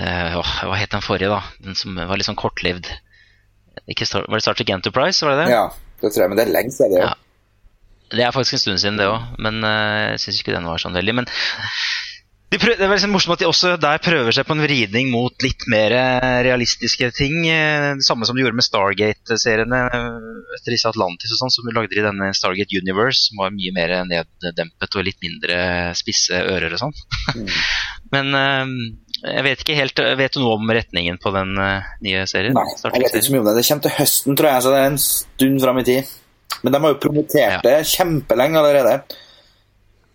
[0.03, 1.39] eh, Hva het den forrige, da?
[1.65, 2.91] Den som var litt sånn kortlivd.
[3.89, 5.55] Ikke Star, var det Star Trek Enterprise, var det det?
[5.55, 5.63] Ja,
[6.03, 7.13] det tror jeg, men det er lenge siden, det Ja.
[7.15, 7.21] òg.
[8.15, 10.83] Det er faktisk en stund siden, det òg, men eh, jeg syns ikke den var
[10.83, 11.15] sånn veldig.
[11.23, 11.31] Men
[12.55, 15.09] de prøv, det er veldig morsomt at de også der prøver seg på en vridning
[15.11, 17.41] mot litt mer eh, realistiske ting.
[17.51, 21.69] eh, Det samme som de gjorde med Stargate-seriene eh, etter disse Atlantis og sånn, som
[21.75, 25.57] lagde i denne Stargate Universe, som var mye mer neddempet og litt mindre
[25.99, 26.95] spisse ører og sånn.
[28.15, 28.73] Men eh,
[29.25, 32.55] jeg vet ikke helt Vet du noe om retningen på den nye serien?
[32.55, 33.57] Nei, jeg vet ikke så mye om det.
[33.59, 36.15] Det kommer til høsten, tror jeg, så det er en stund fram i tid.
[36.63, 37.61] Men de har jo promotert Ja.
[37.65, 38.99] det kjempelenge allerede.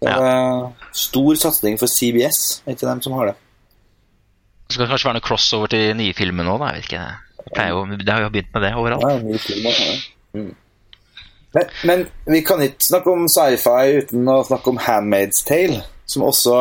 [0.01, 0.65] Det er Ja.
[0.67, 3.35] eh, Stor satsing for CBS, er ikke dem som har det.
[4.69, 6.73] Det skal kanskje være noe crossover til nye filmer nå, da?
[6.73, 7.07] Jeg vet ikke.
[7.57, 9.03] Det, jo, det har jo begynt med det overalt.
[9.03, 9.95] Ja, nye filmer, ja.
[10.35, 10.55] Mm.
[11.55, 16.23] Men, men vi kan ikke snakke om sci-fi uten å snakke om Handmaid's Tale, som
[16.23, 16.55] også,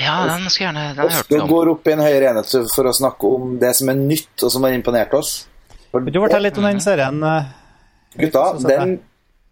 [0.00, 1.48] Ja, den skal gjerne Den har jeg hørt om.
[1.52, 4.50] går opp i en høyere enhet for å snakke om det som er nytt, og
[4.50, 5.46] som har imponert oss.
[5.92, 7.22] For Vil du fortelle litt om den serien?
[7.22, 7.44] eh?
[8.18, 8.96] Gutta, den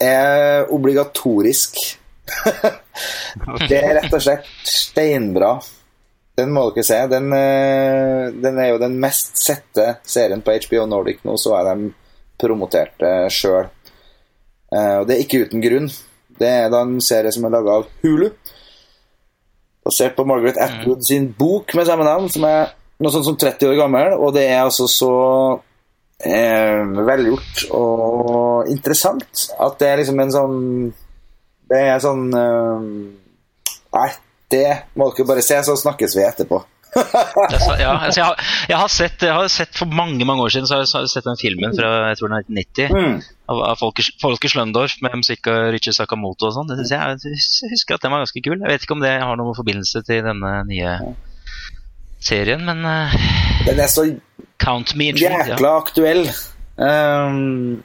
[0.01, 1.77] er obligatorisk.
[3.69, 5.57] det er rett og slett steinbra.
[6.39, 7.01] Den må dere se.
[7.13, 11.73] Den, eh, den er jo den mest sette serien på HBO Nordic nå, så er
[11.73, 11.93] de
[12.41, 13.69] promotert det sjøl.
[14.73, 15.91] Og det er ikke uten grunn.
[16.41, 18.31] Det er da en serie som er laga av Hulu.
[19.85, 23.73] Basert på Margaret Atwood sin bok med samme navn, som er noe sånt som 30
[23.73, 24.17] år gammel.
[24.19, 25.13] Og det er altså så
[26.23, 30.61] eh, velgjort og interessant at det er liksom en sånn
[31.73, 32.85] Det er sånn uh,
[33.97, 34.11] Nei,
[34.53, 34.67] det
[35.01, 36.61] må dere bare se, så snakkes vi etterpå.
[36.93, 40.67] Ja, altså jeg, har, jeg, har sett, jeg har sett For mange mange år siden
[40.69, 43.15] så har jeg sett den filmen fra jeg tror den er 1990 Mm.
[43.49, 46.73] av, av Folke, Folke Schløndorf med musikk av Richard Sakamoto og sånn.
[46.85, 46.91] Jeg,
[47.25, 48.59] jeg husker at den var ganske kul.
[48.61, 50.93] Jeg vet ikke om det har noen forbindelse til denne nye
[52.23, 53.17] serien, men uh,
[53.67, 54.05] Den er så
[54.63, 55.73] count me jækla Ja.
[55.81, 56.27] aktuell.
[56.77, 57.83] Um,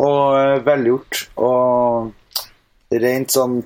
[0.00, 1.24] og eh, velgjort.
[1.38, 2.12] Og
[3.02, 3.62] rent sånn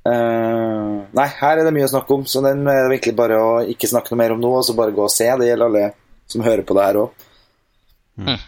[0.00, 3.36] Uh, Nei, her er det mye å snakke om, så den er det virkelig bare
[3.36, 5.26] å ikke snakke noe mer om nå, og så bare gå og se.
[5.36, 5.90] Det gjelder alle
[6.30, 7.26] som hører på det her òg.
[8.20, 8.38] Mm.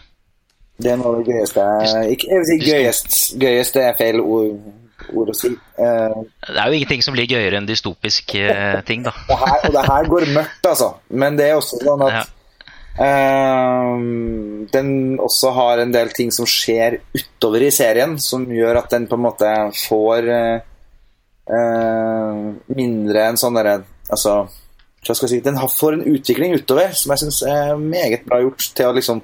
[0.83, 1.65] Det er noe av det gøyeste
[2.13, 3.19] ikke, Jeg vil si gøyest.
[3.41, 4.55] Gøyest er feil ord,
[5.13, 5.51] ord å si.
[5.77, 9.13] Uh, Det er jo ingenting som blir gøyere enn dystopisk uh, ting, da.
[9.29, 10.95] det her, og det her går mørkt, altså.
[11.13, 12.29] Men det er også sånn at Ja.
[13.01, 14.89] Ehm, den
[15.21, 19.17] også har en del ting som skjer utover i serien, som gjør at den på
[19.17, 19.51] en måte
[19.85, 20.59] får uh,
[21.57, 22.43] eh,
[22.77, 23.81] mindre enn sånn derre
[24.13, 24.33] Altså,
[25.07, 28.41] hva skal jeg si Den får en utvikling utover som jeg syns er meget bra
[28.43, 29.21] gjort til å liksom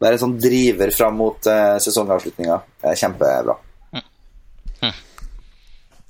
[0.00, 2.60] være en sånn driver fram mot uh, sesongavslutninga.
[2.80, 3.56] Det er kjempebra.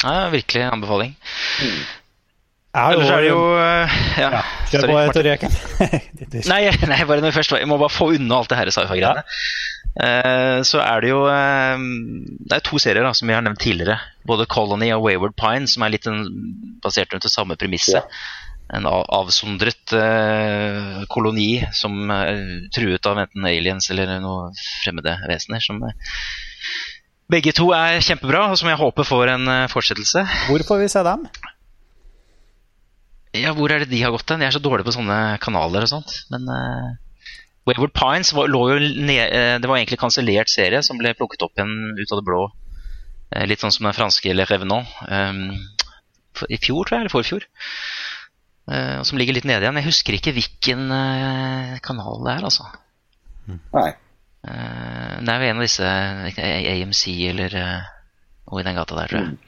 [0.00, 1.16] Ja, virkelig anbefaling.
[1.60, 1.99] Jeg
[2.76, 5.54] har Ellers er det jo eh, Ja, ja, Kjør på, Martin.
[6.30, 8.70] Tor Nei, nei, bare når vi først Jeg må bare få unna alt det her
[8.70, 9.24] sci-fi-greiene.
[9.90, 11.80] Uh, så er det jo uh,
[12.46, 13.98] Det er to serier da, som vi har nevnt tidligere.
[14.26, 16.22] Både Colony og Wayward Pine, som er litt en,
[16.84, 18.06] basert rundt det samme premisset.
[18.70, 22.38] en avsondret uh, koloni som er
[22.70, 24.54] truet av enten aliens eller noen
[24.84, 25.64] fremmede vesener.
[25.64, 25.82] Som
[27.30, 30.22] begge to er kjempebra, og som jeg håper får en fortsettelse.
[30.46, 31.26] Hvor får vi se dem?
[33.36, 34.42] Ja, hvor er det de har gått hen?
[34.42, 36.14] Jeg er så dårlig på sånne kanaler og sånt.
[36.32, 36.48] Men
[37.68, 41.54] Wayward Pines var, lå jo ned, Det var egentlig kansellert serie som ble plukket opp
[41.54, 42.40] igjen ut av det blå.
[43.46, 44.90] litt sånn som den franske Le Revenant.
[45.06, 45.54] Um,
[46.48, 47.46] I fjor, tror jeg, eller forfjor.
[48.70, 49.78] Uh, som ligger litt nede igjen.
[49.80, 52.68] Jeg husker ikke hvilken uh, kanal det er, altså.
[53.50, 53.90] Nei.
[54.46, 55.94] Uh, det er jo en av disse
[56.70, 59.32] AMC eller noe i den gata der, tror jeg.
[59.34, 59.46] Mm.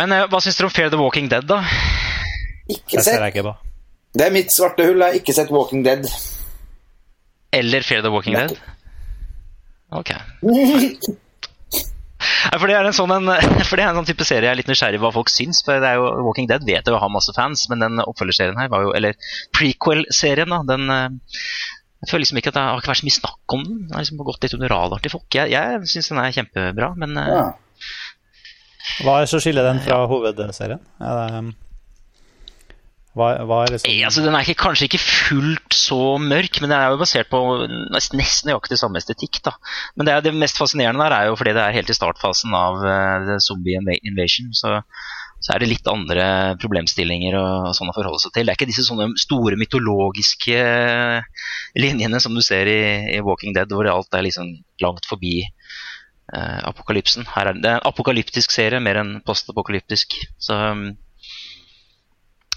[0.00, 1.60] Men hva syns dere om Fair the Walking Dead, da?
[2.70, 3.18] Ikke sett.
[3.32, 3.54] Ikke
[4.12, 5.00] det er mitt svarte hull.
[5.00, 6.06] Jeg har ikke sett Walking Dead.
[7.56, 8.56] Eller Fear the Walking Dead?
[9.92, 10.12] Ok.
[12.52, 13.30] For det, er en sånn, en,
[13.68, 15.62] for det er en sånn type serie jeg er litt nysgjerrig hva folk syns.
[15.66, 18.68] For det er jo, Walking Dead vet jo har masse fans, men den oppfølgerserien her,
[18.70, 19.16] var jo, eller
[19.56, 23.56] prequel-serien, da, den Jeg føler liksom ikke at det har ikke vært så mye snakk
[23.56, 23.80] om den.
[23.86, 25.28] Den har liksom gått litt under radar til folk.
[25.38, 27.44] Jeg, jeg syns den er kjempebra, men ja.
[29.06, 30.82] Hva er så skiller den fra hovedserien?
[31.02, 31.44] Er det
[33.18, 36.78] hva, hva er liksom altså, Den er ikke, kanskje ikke fullt så mørk, men den
[36.78, 37.40] er jo basert på
[37.92, 39.42] nesten, nesten nøyaktig samme estetikk.
[39.44, 39.52] Da.
[39.96, 42.56] Men det, er, det, mest fascinerende der er jo fordi det er helt i startfasen
[42.56, 44.48] av uh, zombie invasion.
[44.56, 44.78] Så,
[45.42, 46.24] så, er det litt andre
[46.62, 48.48] problemstillinger og, sånn å forholde seg til.
[48.48, 51.46] Det er ikke disse sånne store mytologiske uh,
[51.76, 56.60] linjene som du ser i, i, Walking Dead, hvor alt er liksom langt forbi uh,
[56.72, 57.28] apokalypsen.
[57.36, 60.16] Her er det, det er en apokalyptisk serie mer enn postapokalyptisk.
[60.40, 61.11] Så um, Eh,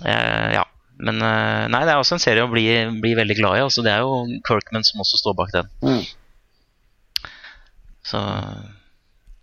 [0.03, 0.65] ja.
[0.97, 2.67] Men eh, nei, det er også en serie å bli,
[3.03, 3.65] bli veldig glad i.
[3.65, 5.71] Altså, det er jo Kirkman som også står bak den.
[5.83, 7.25] Mm.
[8.05, 8.21] Så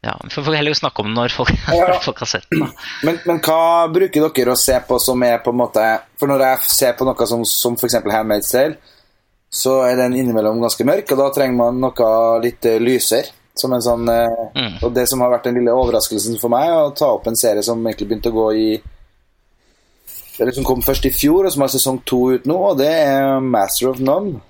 [0.03, 1.99] ja, Vi får heller snakke om den når folk, ja.
[2.27, 2.65] sett den.
[3.05, 5.85] Men, men, hva bruker dere å se på som er på en måte
[6.19, 8.01] For når jeg ser på noe som, som f.eks.
[8.01, 8.79] Handmaid's Tale,
[9.53, 12.11] så er den innimellom ganske mørk, og da trenger man noe
[12.41, 13.39] litt uh, lysere.
[13.53, 14.79] Som en sånn, mm.
[14.81, 17.61] Og det som har vært den lille overraskelsen for meg, å ta opp en serie
[17.61, 18.69] som egentlig begynte å gå i
[20.49, 22.91] det som kom først i fjor, og som har sesong to ut nå, og det
[22.91, 24.41] er Master of None.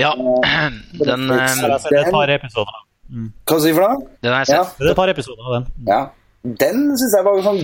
[0.00, 0.12] Ja,
[1.08, 2.82] den Jeg har sett et par episoder.
[3.08, 3.30] Mm.
[3.46, 4.12] Hva sier du for noe?
[4.24, 4.56] Den har jeg sett.
[4.58, 4.64] Ja.
[4.78, 5.66] Det er et par episoder av den.
[5.88, 6.00] Ja.
[6.64, 7.60] Den syns jeg var sånn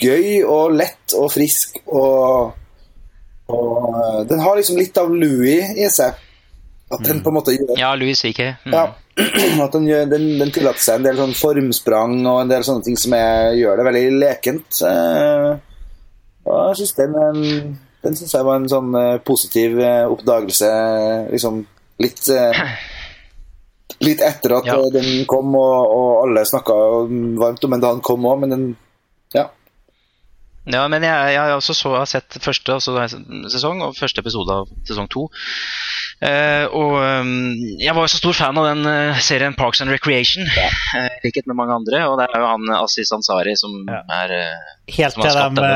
[0.00, 2.52] gøy og lett og frisk og,
[3.52, 6.18] og eh, Den har liksom litt av Louis i seg.
[6.90, 7.22] At den mm.
[7.24, 8.40] på en måte gjør Ja, Louis CK.
[8.66, 8.74] Mm.
[8.74, 8.84] Ja,
[9.64, 12.86] at den, gjør, den, den tillater seg en del sånn formsprang og en del sånne
[12.86, 14.80] ting som er, gjør det veldig lekent.
[14.82, 15.58] Uh,
[16.46, 20.70] og jeg synes den, den synes jeg var en sånn uh, positiv uh, oppdagelse.
[21.34, 21.62] Liksom
[22.00, 22.32] litt
[24.00, 24.76] Litt etter at ja.
[24.94, 26.76] den kom, og, og alle snakka
[27.40, 28.68] varmt om den da den kom òg, men den
[29.34, 29.50] Ja.
[30.70, 34.70] Ja, men jeg, jeg, også så, jeg har sett første sesong og første episode av
[34.88, 35.26] sesong to.
[36.20, 37.30] Uh, og um,
[37.80, 40.66] jeg var jo så stor fan av den uh, serien Parks and Recreation, ja.
[40.98, 42.02] uh, likhet med mange andre.
[42.10, 44.02] Og det er jo han Assis Ansari som ja.
[44.18, 44.34] er
[44.90, 45.70] Helt til de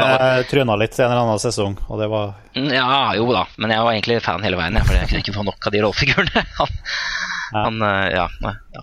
[0.50, 3.72] tryna litt i en eller annen sesong, og det var mm, Ja, jo da, men
[3.72, 6.44] jeg var egentlig fan hele veien, for jeg kunne ikke få nok av de rollefigurene.
[7.54, 8.82] Han, eh, ja, ja.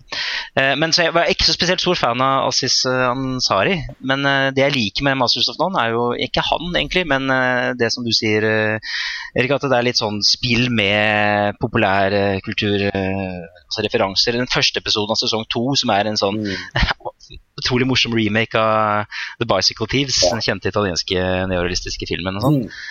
[0.55, 3.77] Eh, men så Jeg var ikke så spesielt stor fan av Aziz eh, Ansari.
[3.99, 4.23] Men
[4.55, 7.27] det jeg liker med Masters of None, er jo ikke han, egentlig, men
[7.79, 8.45] det som du sier,
[9.35, 13.83] Erik, at det er litt sånn spill med populærkultur, altså.
[14.31, 16.81] Den første episoden av sesong to, som er en sånn mm.
[17.61, 19.07] utrolig morsom remake av
[19.39, 22.39] The Bicycle Thieves, den kjente italienske neorealistiske filmen.
[22.39, 22.59] og sånn.
[22.65, 22.81] Mm.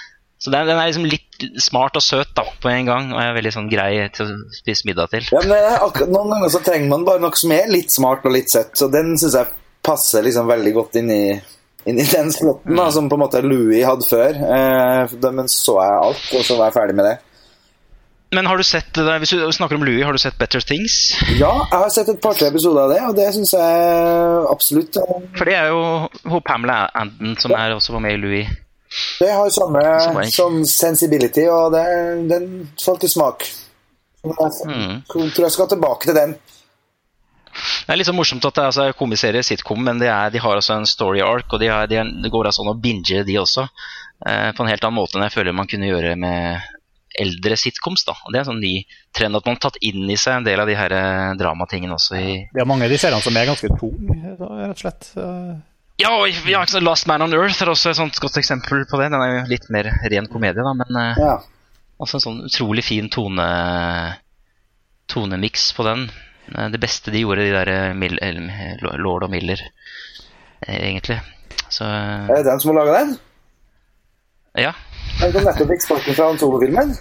[0.41, 3.35] Så den, den, er liksom litt smart og søt da, på en gang, og er
[3.37, 5.27] veldig sånn grei til å spise middag til.
[5.37, 8.53] Ja, men Noen ganger så trenger man bare noe som er litt smart og litt
[8.53, 9.53] søtt, så den syns jeg
[9.85, 11.25] passer liksom veldig godt inn i,
[11.89, 12.87] inn i den slotten mm.
[12.97, 14.41] som på en måte Louis hadde før.
[14.57, 17.19] Eh, men så jeg alt, og så var jeg ferdig med det.
[18.31, 21.13] Men har du sett, Hvis du snakker om Louis, har du sett Better Things?
[21.35, 24.99] Ja, jeg har sett et par-tre episoder av det, og det syns jeg absolutt
[25.37, 27.65] For det er jo Pamela Anden som ja.
[27.67, 28.53] er også var med i Louis.
[29.21, 31.85] Det har samme som sensibility, og det,
[32.31, 32.49] den
[32.83, 33.47] falt i smak.
[34.25, 34.35] Jeg
[34.69, 34.97] mm.
[35.07, 36.35] tror jeg skal tilbake til den.
[37.51, 40.43] Det er litt så morsomt at det er altså, komiserie, sitcom, men de, er, de,
[40.43, 43.25] har altså en story arc, og de har, de, det går altså an å binge
[43.27, 43.67] de også.
[44.27, 46.69] Eh, på en helt annen måte enn jeg føler man kunne gjøre med
[47.21, 48.05] eldre sitcoms.
[48.07, 48.75] da, og Det er en sånn ny
[49.17, 51.97] trend at man har tatt inn i seg en del av de her eh, dramatingene
[51.97, 52.21] også.
[52.21, 52.37] i...
[52.53, 55.11] Det er mange av de seriene som er ganske tunge, rett og slett.
[56.01, 59.11] Ja, ja, Last Man on Earth er også et sånt godt eksempel på det.
[59.13, 61.35] Den er jo litt mer ren komedie, da, men eh, ja.
[62.01, 63.47] også en sånn utrolig fin tone
[65.11, 66.07] tonemiks på den.
[66.55, 69.61] Eh, det beste de gjorde, de der eh, Lord og Miller,
[70.65, 71.21] egentlig.
[71.69, 73.17] Så, er det den som har laga den?
[74.59, 74.75] Ja.
[75.21, 76.97] Den kom nettopp i eksporten fra han solofilmen.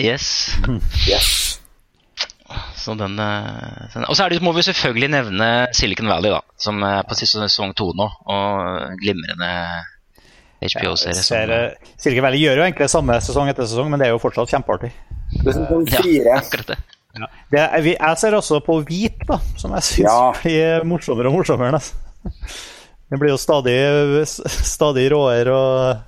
[0.00, 0.56] Yes.
[1.10, 1.59] Yes.
[2.76, 6.40] Så den, eh, den Og så er det, må vi selvfølgelig nevne Silicon Valley, da.
[6.58, 8.06] Som er på siste sesong to nå.
[8.26, 9.50] Og glimrende
[10.60, 11.22] HBO-serie.
[11.48, 14.20] Ja, eh, Silicon Valley gjør jo egentlig samme sesong etter sesong, men det er jo
[14.20, 14.90] fortsatt kjempeartig.
[15.40, 16.78] Det er sånn ja, akkurat det.
[17.50, 20.32] Det, er- jeg ser også på Hvit, da, som jeg syns Ja.
[20.42, 21.72] blir morsommere og morsommere.
[21.72, 21.98] nesten.
[23.10, 26.06] Det blir jo stadig, stadig råere og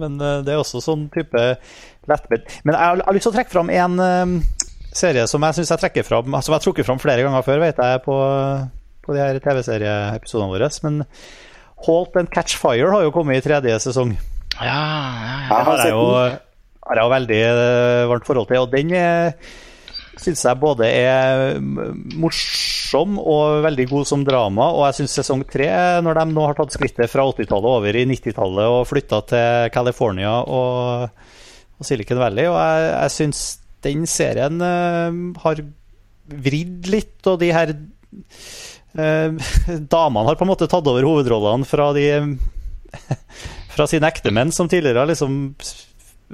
[0.00, 1.56] Men eh, det er også sånn type
[2.08, 2.44] lettbent.
[2.64, 4.42] Men jeg har, jeg har lyst til å trekke fram en eh,
[4.96, 7.62] serie som jeg syns jeg trekker fram Som jeg har trukket fram flere ganger før,
[7.62, 8.16] vet jeg, på,
[9.06, 10.70] på de her TV-serieepisodene våre.
[10.86, 11.00] Men
[11.86, 14.14] Halt and Catch Fire har jo kommet i tredje sesong.
[14.60, 15.34] Ja, ja, ja.
[15.48, 16.38] Jeg har jeg sett jo, den.
[16.86, 18.64] har jeg jo veldig eh, varmt forhold til.
[18.64, 18.94] Og den
[20.20, 21.60] syns jeg både er
[22.20, 24.68] morsom og veldig god som drama.
[24.76, 25.70] Og jeg syns sesong tre,
[26.04, 30.34] når de nå har tatt skrittet fra 80-tallet over i 90-tallet og flytta til California
[30.42, 31.24] og,
[31.78, 33.44] og Silicon Valley, og jeg, jeg syns
[33.86, 35.62] den serien eh, har
[36.30, 39.52] vridd litt, og de her eh,
[39.94, 42.06] damene har på en måte tatt over hovedrollene fra de
[43.74, 45.36] fra sine ektemenn, som tidligere har liksom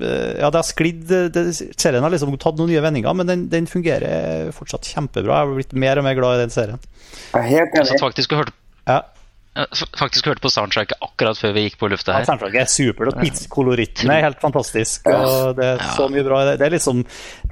[0.00, 3.48] eh, Ja, det har sklidd det, Serien har liksom tatt noen nye vendinger, men den,
[3.52, 5.42] den fungerer fortsatt kjempebra.
[5.42, 6.88] Jeg har blitt mer og mer glad i den serien.
[7.34, 8.56] Jeg helt Jeg satt faktisk og hørte,
[8.86, 9.15] Ja, jeg
[9.96, 12.26] faktisk hørte på soundtracket akkurat før vi gikk på lufta her.
[12.28, 15.06] Soundtracket er supert, og tidskoloritten er helt fantastisk.
[15.08, 16.42] Og det er så mye bra.
[16.52, 17.02] Det er liksom,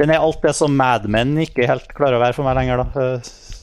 [0.00, 2.84] den er alt det som Mad Men ikke helt klarer å være for meg lenger,
[2.84, 3.08] da.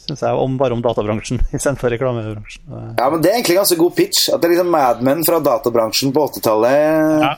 [0.01, 0.39] Synes jeg.
[0.45, 2.65] Om, bare om databransjen istedenfor reklamebransjen.
[2.97, 4.29] Ja, men Det er egentlig ganske god pitch.
[4.33, 7.27] At det er liksom Mad Men fra databransjen på 80-tallet.
[7.27, 7.35] Ja.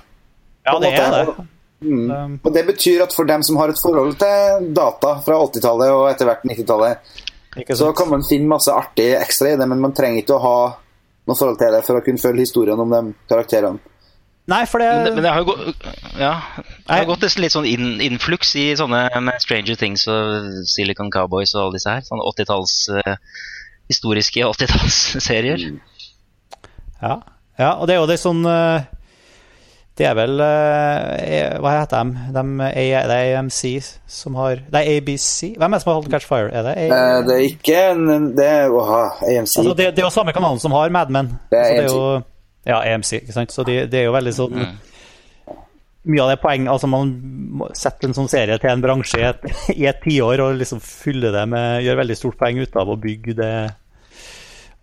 [0.63, 1.47] Ja, det er det.
[1.83, 2.11] Mm.
[2.11, 5.91] Um, Og Det betyr at for dem som har et forhold til data fra 80-tallet
[5.91, 7.13] og etter hvert 90-tallet,
[7.75, 10.55] så kan man finne masse artig ekstra i det, men man trenger ikke å ha
[11.27, 13.79] noe forhold til det for å kunne følge historien om de karakterene.
[14.51, 15.83] Nei, for det Men, det- men det har jo gått,
[16.19, 21.09] ja, det har gått litt sånn inn, innfluks i sånne med Stranger Things og Silicon
[21.12, 22.01] Cowboys og alle disse her.
[22.03, 23.15] Sånne 80-talls eh,
[23.88, 25.79] historiske 80-tallsserier.
[27.01, 27.15] Ja.
[27.59, 28.83] ja, og det er jo det sånn eh,
[29.93, 32.21] Det er vel eh, Hva heter de?
[32.34, 33.60] de er, det er AMC
[34.10, 35.51] som har Det er ABC?
[35.53, 36.49] Hvem er det som har holdt Catch Fire?
[36.49, 39.58] Er det, Eh, Det er ikke en Det er åha, AMC.
[39.60, 41.29] altså, det, det er jo samme kanalen som har Mad Men.
[41.51, 41.93] Det er det AMC.
[41.93, 42.21] jo,
[42.65, 43.51] ja, AMC, ikke sant.
[43.53, 44.65] Så det, det er jo veldig sånn
[46.03, 47.13] Mye av det poeng Altså, man
[47.77, 49.45] setter en sånn serie til en bransje i et,
[49.84, 52.97] i et tiår og liksom fyller det med Gjør veldig stort poeng ut av å
[52.99, 53.53] bygge det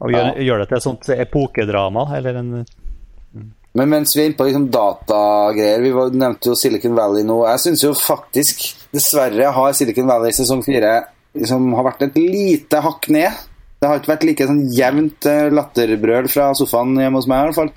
[0.01, 0.45] Og gjøre Ja.
[0.47, 2.53] gjør det til et sånt epokedrama, eller en
[3.79, 7.37] Men mens vi er inne på liksom datagreier Vi nevnte jo Silicon Valley nå.
[7.53, 10.97] Jeg syns jo faktisk, dessverre, har Silicon Valley sesong fire
[11.39, 13.47] liksom, har vært et lite hakk ned.
[13.81, 17.49] Det har ikke vært like sånn jevnt eh, latterbrøl fra sofaen hjemme hos meg, i
[17.49, 17.71] hvert fall.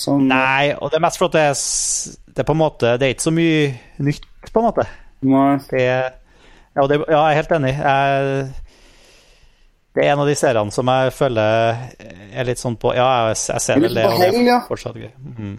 [0.00, 1.58] Som, Nei, og det er mest det er,
[2.30, 3.66] det er på en måte Det er ikke så mye
[4.06, 4.86] nytt, på en måte.
[5.28, 5.58] Nei.
[5.68, 5.82] Det
[6.70, 7.72] ja, det, ja, jeg er helt enig.
[7.74, 8.50] Jeg,
[9.94, 11.80] det er en av de seriene som jeg føler
[12.30, 14.06] er litt sånn på Ja, jeg, jeg ser vel det.
[14.06, 15.10] Og det er fortsatt gøy.
[15.18, 15.56] Mm.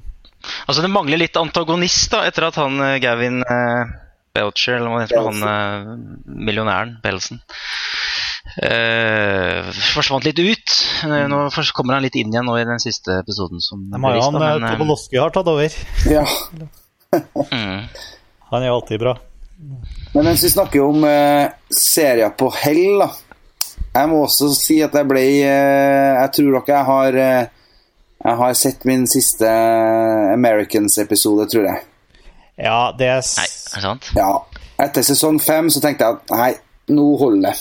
[0.66, 3.92] Altså Det mangler litt antagonist da etter at han eh, Gavin eh,
[4.32, 5.90] Belcher, eller hva heter, han eh,
[6.48, 7.42] millionæren Belsen,
[8.64, 10.78] eh, forsvant litt ut.
[11.06, 11.44] Eh, Nå
[11.76, 13.60] kommer han litt inn igjen nå i den siste episoden.
[13.64, 15.76] som De har jo han eh, men, har tatt over.
[16.08, 16.24] Ja.
[17.52, 17.84] mm.
[18.52, 19.18] Han er jo alltid bra.
[20.16, 23.12] Men mens vi snakker om eh, serier på hell, da
[23.92, 27.50] Jeg må også si at jeg ble eh, Jeg tror nok jeg har eh,
[28.24, 29.50] Jeg har sett min siste
[30.32, 31.84] Americans-episode, tror jeg.
[32.62, 34.10] Ja, det er Nei, er det sant?
[34.16, 34.32] Ja.
[34.82, 36.52] Etter sesong fem så tenkte jeg at nei,
[36.94, 37.56] nå holder det.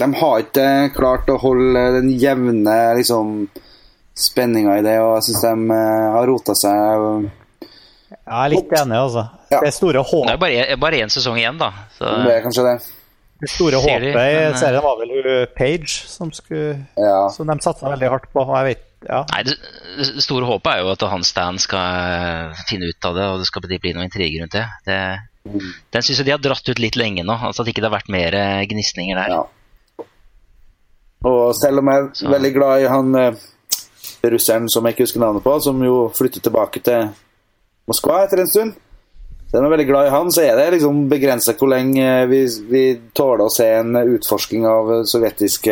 [0.00, 0.66] De har ikke
[0.96, 3.46] klart å holde den jevne liksom
[4.14, 7.30] spenninga i det, og jeg syns de eh, har rota seg.
[8.14, 9.24] Jeg er litt enig, altså.
[9.50, 9.60] Ja.
[9.62, 11.72] Det store, Det er bare én sesong igjen, da.
[11.96, 12.76] Så, Det er kanskje det.
[13.44, 15.12] Det store håpet i eh, serien var vel
[15.56, 17.28] Page, som, skulle, Ja.
[17.34, 18.44] som de satsa veldig hardt på.
[18.56, 19.20] Jeg vet, ja.
[19.32, 19.54] Nei, det,
[20.16, 21.84] det store håpet er jo at han Stan skal
[22.50, 24.66] eh, finne ut av det, og det skal bli noe intriger rundt det.
[24.88, 25.00] det
[25.92, 27.34] den syns jeg de har dratt ut litt lenge nå.
[27.36, 29.34] altså At ikke det har vært mer eh, gnisninger der.
[29.36, 30.06] Ja.
[31.24, 33.36] Og selv om jeg er Så- veldig glad i han
[34.24, 37.10] russeren som jeg ikke husker navnet på, som jo flyttet tilbake til
[37.88, 38.74] Moskva etter en stund
[39.54, 42.98] Jeg er veldig glad i han, så er det liksom begrensa hvor lenge vi, vi
[43.14, 45.70] tåler å se en utforsking av sovjetiske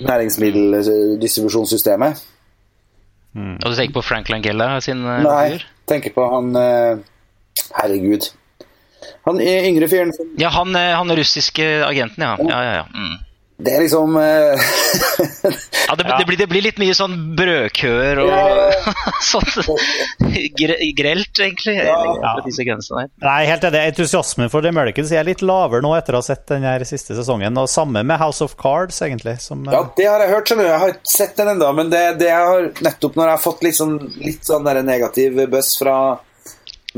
[0.00, 2.24] næringsmiddeldistribusjonssystemet.
[3.34, 5.66] Og du tenker på Frank Langella sin eh, Nei, figur?
[5.90, 6.96] tenker på han eh,
[7.74, 8.30] Herregud.
[9.26, 12.36] Han yngre fyren Ja, han, eh, han russiske agenten, ja.
[12.38, 12.86] ja, ja, ja.
[12.94, 13.18] Mm.
[13.56, 14.22] Det er liksom uh...
[15.84, 18.94] Ja, det, det, blir, det, blir, litt mye sånn brødkøer og ja.
[19.28, 19.46] sånn
[20.56, 21.74] grelt, egentlig.
[21.76, 21.98] Ja.
[22.18, 22.32] ja.
[23.22, 23.82] Nei, helt enig.
[23.92, 27.60] Entusiasmen for The Americans er litt lavere nå etter å ha sett den siste sesongen.
[27.60, 29.36] Og samme med House of Cards, egentlig.
[29.44, 30.72] Som, ja, det har jeg hørt, skjønner du.
[30.72, 33.44] Jeg har ikke sett den ennå, men det, det jeg har nettopp når jeg har
[33.44, 35.98] fått litt sånn, litt sånn negativ buzz fra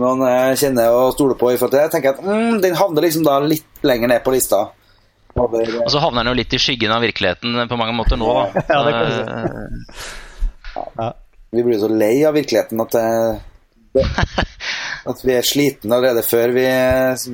[0.00, 2.76] noen jeg kjenner og stoler på, i forhold til det, tenker jeg at mm, den
[2.78, 4.66] havner liksom da litt lenger ned på lista.
[5.36, 8.64] Og så havner han jo litt i skyggen av virkeligheten på mange måter nå, da.
[8.72, 9.06] Ja, det kan
[10.96, 11.12] ja.
[11.50, 14.06] Vi blir så lei av virkeligheten at, det,
[15.12, 16.66] at vi er slitne allerede før vi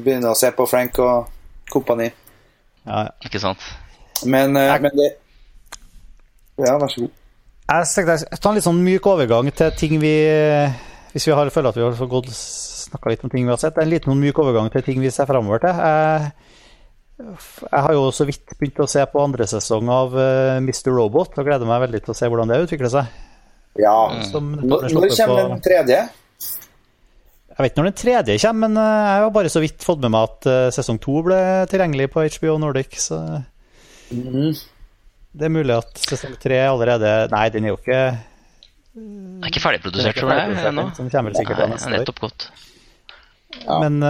[0.02, 1.32] begynner å se på Frank og
[1.72, 2.10] kompani.
[2.86, 3.64] Ja, ikke sant.
[4.26, 5.10] Men, eh, men det
[6.60, 7.18] Ja, vær så god.
[7.72, 10.12] Jeg tenkte ta en litt sånn myk overgang til ting vi
[11.12, 13.78] Hvis vi har, føler at vi har gått snakka litt om ting vi har sett.
[13.78, 15.76] En liten myk overgang til ting vi ser framover til.
[15.76, 16.32] Jeg
[17.20, 20.22] jeg har jo så vidt begynt å se på andre sesong av uh,
[20.56, 20.90] eh, Mr.
[20.94, 23.20] Robot og gleder meg veldig til å se hvordan det utvikler seg.
[23.80, 23.96] Ja,
[24.32, 26.00] Når, når kommer den tredje?
[27.52, 30.02] Jeg vet ikke når den tredje kommer, men uh, jeg har bare så vidt fått
[30.02, 31.38] med meg at uh, sesong to ble
[31.72, 32.98] tilgjengelig på HBO Nordic.
[33.00, 33.20] Så
[34.10, 34.50] mm.
[35.36, 38.02] det er mulig at sesong tre allerede Nei, den er jo ikke
[38.96, 40.58] Den er ikke ferdigprodusert, tror jeg.
[40.72, 40.88] Ennå.
[40.96, 42.48] Den kommer vel sikkert Nei, nettopp godt.
[43.62, 43.82] Ja.
[43.84, 44.00] Men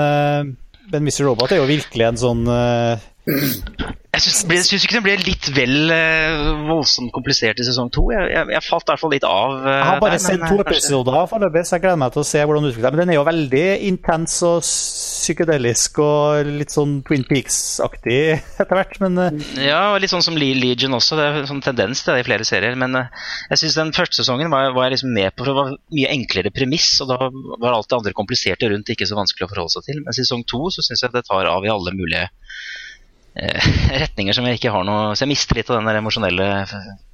[0.92, 1.24] men Mr.
[1.30, 3.00] Robot er jo virkelig en sånn uh...
[3.22, 4.22] Jeg
[4.66, 8.08] syns ikke den ble litt vel uh, voldsomt komplisert i sesong to.
[8.10, 9.54] Jeg, jeg, jeg falt i hvert fall litt av.
[9.62, 12.26] Uh, jeg har bare der, sett to episoder foreløpig, så jeg gleder meg til å
[12.26, 12.96] se hvordan det utvikler seg.
[12.96, 18.18] Men den er jo veldig intens og psykedelisk og litt sånn Twin Peaks-aktig
[18.64, 19.22] etter hvert, men
[19.62, 21.16] Ja, litt sånn som Legion også.
[21.20, 22.74] Det er en sånn tendens til det i flere serier.
[22.82, 25.74] Men jeg syns den første sesongen var, var, jeg liksom med på, for det var
[25.94, 29.54] mye enklere premiss, og da var alt det andre kompliserte rundt ikke så vanskelig å
[29.54, 30.02] forholde seg til.
[30.02, 32.91] Men sesong to så syns jeg det tar av i alle mulige Eh,
[33.32, 36.48] retninger som jeg ikke har noe Så jeg mister litt av den der emosjonelle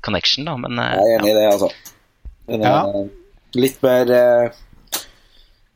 [0.03, 0.57] connection, da.
[0.59, 1.69] Men, eh, jeg er enig i det, altså.
[2.49, 3.03] Den er ja.
[3.63, 4.57] litt mer eh,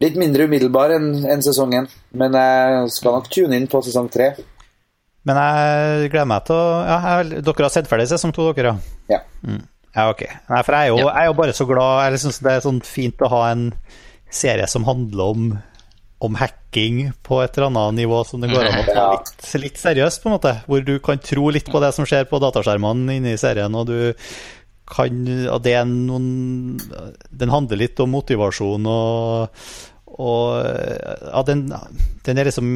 [0.03, 1.85] Litt mindre umiddelbar enn en sesongen.
[2.19, 4.33] Men jeg skal nok tune inn på sesong tre.
[5.29, 8.75] Men jeg gleder meg til å ja, jeg, Dere har sett ferdig sesong to, dere?
[9.13, 9.21] Ja.
[9.47, 9.61] Mm.
[9.93, 10.25] Ja, ok.
[10.49, 12.65] Nei, for jeg er, jo, jeg er jo bare så glad Jeg syns det er
[12.65, 13.69] sånn fint å ha en
[14.33, 15.49] serie som handler om
[16.23, 19.79] om hacking på et eller annet nivå som det går an å ta litt, litt,
[19.81, 20.57] seriøst, på en måte.
[20.69, 23.89] Hvor du kan tro litt på det som skjer på dataskjermene inne i serien, og
[23.91, 24.13] du
[24.93, 26.75] kan og det er noen
[27.31, 29.61] Den handler litt om motivasjon og,
[30.19, 31.63] og ja, den,
[32.27, 32.75] den er liksom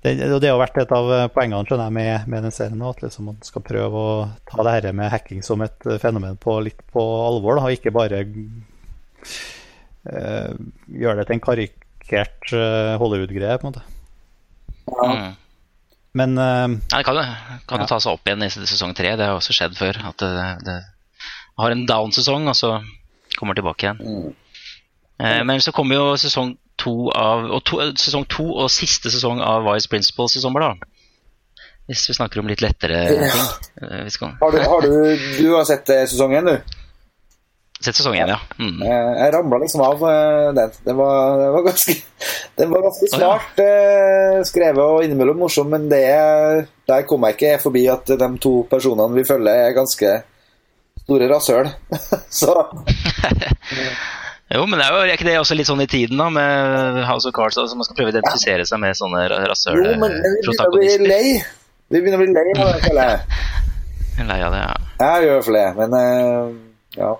[0.00, 2.84] og det har vært et av poengene skjønner jeg, med, med den serien.
[2.88, 4.12] At liksom man skal prøve å
[4.48, 7.58] ta det her med hacking som et fenomen på, litt på alvor.
[7.58, 8.22] Da, og ikke bare
[10.10, 10.54] uh,
[10.90, 13.84] gjøre det til en karikert uh, Hollywood-greie, på en måte.
[14.90, 15.36] Mm.
[16.12, 17.20] Men uh, ja, Det kan,
[17.70, 17.86] kan ja.
[17.86, 19.14] ta seg opp igjen i sesong tre.
[19.16, 20.00] Det har også skjedd før.
[20.10, 20.78] At det, det
[21.60, 22.76] har en down-sesong, og så
[23.38, 24.00] kommer tilbake igjen.
[24.02, 24.32] Mm.
[25.20, 29.42] Uh, men så kommer jo sesong to av og to, Sesong to og siste sesong
[29.44, 30.90] av Vice Principles i sommer, da.
[31.90, 34.36] Hvis vi snakker om litt lettere ting.
[34.40, 34.92] Har, du, har du,
[35.36, 36.76] du har sett sesongen, du?
[37.80, 38.36] Sett sesong én, ja.
[38.60, 38.82] Mm.
[38.84, 40.72] Jeg ramla liksom av uh, den.
[40.84, 41.94] Det var, det var, ganske,
[42.60, 44.42] den var ganske smart ja.
[44.44, 46.02] skrevet og innimellom morsom, men det,
[46.90, 50.10] der kom jeg ikke forbi at de to personene vi følger, er ganske
[51.06, 51.70] store rasshøl.
[52.40, 52.52] Så
[54.50, 57.04] Jo, men det er jo er ikke det også litt sånn i tiden, da, med
[57.06, 57.58] House of Cards?
[57.62, 61.46] Altså man skal prøve å identifisere seg med sånne rasshøl-protagonister?
[61.90, 63.20] Vi begynner å bli lei av det, føler jeg.
[64.26, 64.74] Lei av det, ja.
[65.00, 65.90] Jeg gjør i hvert fall det, men
[66.98, 67.12] ja.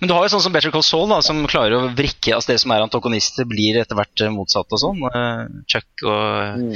[0.00, 2.52] Men du har jo sånn som Better Call Saul, da, som klarer å vrikke altså
[2.52, 5.04] Det som er antagonister, blir etter hvert eh, motsatt og sånn.
[5.10, 6.72] Uh, Chuck og mm.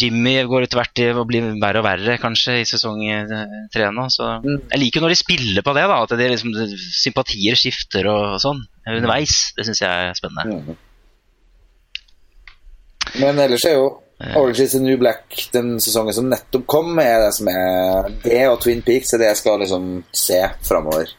[0.00, 3.88] Jimmy går etter hvert til å bli verre og verre, kanskje, i sesong eh, tre
[3.94, 4.06] nå.
[4.12, 4.60] Så mm.
[4.70, 5.96] jeg liker når de spiller på det, da.
[6.04, 6.54] At det liksom,
[6.94, 9.40] sympatier skifter og sånn underveis.
[9.56, 10.60] Det syns jeg er spennende.
[10.60, 10.86] Mm.
[13.18, 13.90] Men ellers er jo
[14.36, 18.42] Orange is the New Black den sesongen som nettopp kom, er det som er det,
[18.50, 21.14] og Twin Peaks er det jeg skal liksom se framover.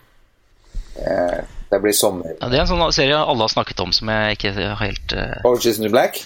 [0.95, 1.39] Eh,
[1.71, 2.35] det blir sommer.
[2.39, 5.13] Ja, det er en sånn serie alle har snakket om som jeg ikke har helt
[5.15, 5.37] uh...
[5.47, 6.19] Orange is New Black?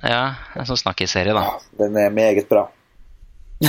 [0.00, 0.20] Ja,
[0.56, 1.42] en sånn snakkeserie, da.
[1.44, 2.68] Ja, den er meget bra.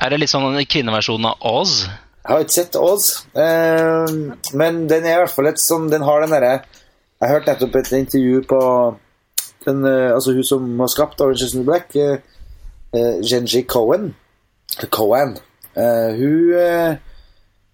[0.00, 1.82] er det litt sånn en kvinneversjon av Oz?
[2.20, 4.08] Jeg har ikke sett Oz, uh,
[4.56, 7.78] men den er i hvert fall et sånn Den har den derre Jeg hørte nettopp
[7.80, 8.60] et intervju på
[9.66, 12.16] den, uh, altså hun som har skapt Orange is New Black, uh,
[13.20, 14.14] Genji Cohen.
[14.88, 15.36] Cohen.
[15.76, 16.98] Hun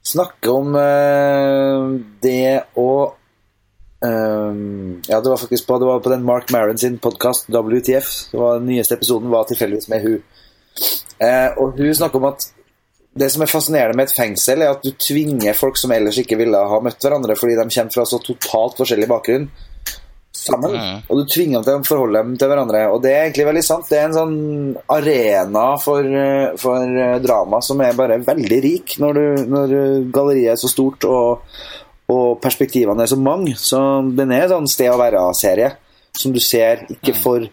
[0.07, 2.91] snakke om uh, det å
[4.01, 8.13] um, Ja, det var faktisk på, det var på den Mark Maron sin podkast WTF.
[8.33, 10.19] Det var Den nyeste episoden var tilfeldigvis med hun
[11.17, 12.43] Uh, og hun snakker om at
[13.17, 16.37] det som er fascinerende med et fengsel, er at du tvinger folk som ellers ikke
[16.37, 19.47] ville ha møtt hverandre fordi de kommer fra så totalt forskjellig bakgrunn,
[20.47, 20.75] sammen.
[20.77, 20.99] Mm.
[21.07, 22.83] Og du tvinger dem til å forholde dem til hverandre.
[22.95, 23.89] Og det er egentlig veldig sant.
[23.91, 24.37] Det er en sånn
[24.97, 29.79] arena for, eh, for eh, drama som er bare veldig rik når, du, når
[30.15, 31.47] galleriet er så stort og,
[32.13, 33.57] og perspektivene er så mange.
[33.61, 33.81] Så
[34.17, 35.75] den er en sånn sted å være-serie
[36.17, 37.49] som du ser ikke for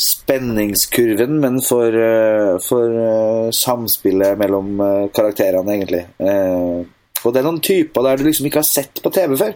[0.00, 6.06] spenningskurven, men for, eh, for eh, samspillet mellom eh, karakterene, egentlig.
[6.18, 6.86] Eh,
[7.20, 9.52] og det er noen typer der du liksom ikke har sett på TV før.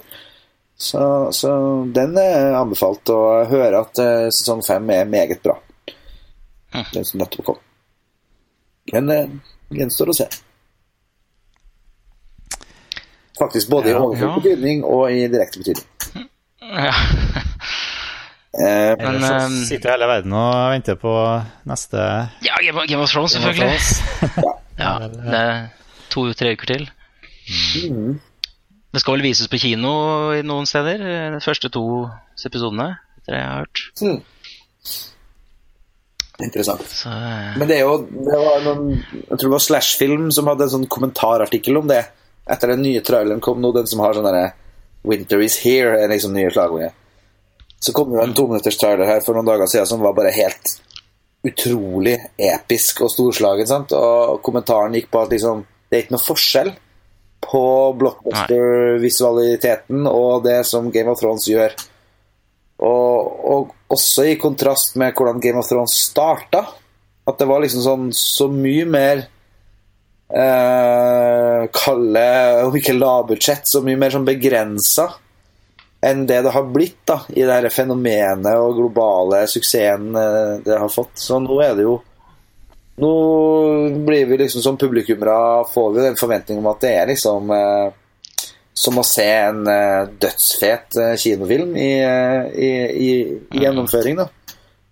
[0.76, 1.50] Så, så
[1.94, 5.54] den er anbefalt, og jeg hører at eh, sesong fem er meget bra.
[6.92, 7.60] Den som nettopp kom.
[8.92, 9.18] Men det
[9.78, 10.26] gjenstår å se.
[13.38, 14.40] Faktisk både i Ja, overført ja.
[14.42, 16.28] betydning og i direkte betydning.
[16.64, 16.92] Ja.
[18.54, 21.10] Eh, Men, så ehm, sitter hele verden og venter på
[21.66, 21.98] neste
[22.46, 23.80] ja, Game of, Game of Thrones, selvfølgelig.
[24.44, 24.52] ja.
[24.84, 25.58] Ja, det er
[26.10, 26.86] to-tre uker til.
[27.90, 28.14] mm.
[28.94, 29.90] Det skal vel vises på kino
[30.36, 31.84] i noen steder, eh, de første to
[32.46, 33.82] episodene, etter det jeg har hørt.
[34.04, 34.20] Mm.
[36.44, 36.84] Interessant.
[36.90, 37.56] Så, uh...
[37.58, 40.74] Men det er jo det var noen, Jeg tror det var Slashfilm som hadde en
[40.76, 42.04] sånn kommentarartikkel om det.
[42.50, 44.52] Etter den nye traileren kom nå, den som har sånn derre
[45.04, 46.94] 'Winter is here' er liksom nye slagordet.
[47.80, 50.32] Så kom det jo en tominutters trailer her for noen dager siden som var bare
[50.32, 50.78] helt
[51.44, 53.66] utrolig episk og storslagen.
[53.68, 53.92] sant?
[53.92, 56.70] Og kommentaren gikk på at liksom det er ikke noe forskjell
[57.44, 57.64] på
[58.00, 61.72] blockbuster-visualiteten og det som Game of Thrones gjør.
[62.84, 63.14] Og,
[63.54, 63.60] og
[63.94, 66.64] også i kontrast med hvordan Game of Thrones starta.
[67.24, 69.22] At det var liksom sånn så mye mer
[70.28, 72.30] eh, Kalle,
[72.66, 75.08] om ikke lavbudsjett, så mye mer sånn begrensa
[76.04, 80.80] enn det det har blitt da, i det her fenomenet og globale suksessen eh, det
[80.80, 81.16] har fått.
[81.20, 81.96] Så nå er det jo
[83.02, 83.10] Nå
[84.06, 87.88] blir vi liksom som publikummere får vi den forventning om at det er liksom eh,
[88.74, 92.70] som å se en eh, dødsfet eh, kinofilm i, eh, i,
[93.08, 93.10] i,
[93.58, 94.20] i gjennomføring.
[94.22, 94.28] da.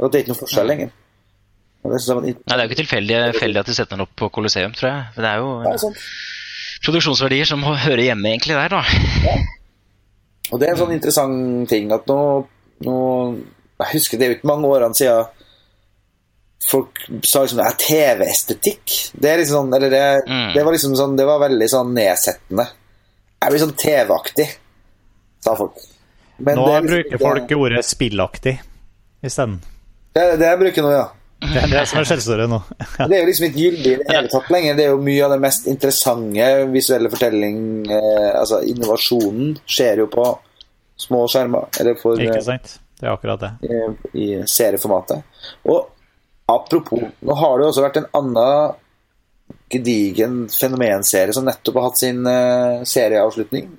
[0.03, 0.91] Og det er ikke noe forskjell lenger.
[1.83, 4.13] Det er, sånn, Nei, det er jo ikke tilfeldig, tilfeldig at de setter den opp
[4.19, 5.07] på Colosseum, tror jeg.
[5.17, 6.03] For det er jo Ja, sant.
[6.87, 8.83] produksjonsverdier som hører hjemme egentlig der, da.
[10.53, 12.19] Og det er en sånn interessant ting at nå,
[12.87, 12.97] nå
[13.83, 15.27] Jeg husker det er jo ikke mange årene siden
[16.69, 18.97] folk sa liksom det er TV-estetikk.
[19.19, 20.53] Det er liksom sånn det, Mm.
[20.55, 22.69] det var liksom sånn Det var veldig sånn nedsettende.
[23.43, 24.49] Jeg blir sånn TV-aktig,
[25.43, 25.75] sa folk.
[26.39, 28.61] Men Nå det liksom bruker folk ordet spillaktig
[29.23, 29.61] isteden.
[30.15, 31.09] Det er det jeg bruker nå, ja.
[31.43, 32.61] Det er det som er skjellsordet nå.
[33.09, 34.77] Det er jo liksom ikke gyldig i det hele tatt lenger.
[34.79, 37.57] Det er jo mye av det mest interessante visuelle fortelling
[37.91, 40.27] eh, Altså innovasjonen skjer jo på
[41.03, 41.67] små skjermer.
[41.81, 42.77] Eller for Ikke eh, sant?
[43.01, 43.51] Det er akkurat det.
[43.67, 43.81] i,
[44.23, 45.25] i serieformatet.
[45.67, 45.89] Og
[46.55, 48.79] apropos, nå har det jo også vært en annen
[49.73, 53.71] gedigen fenomenserie som nettopp har hatt sin uh, serieavslutning.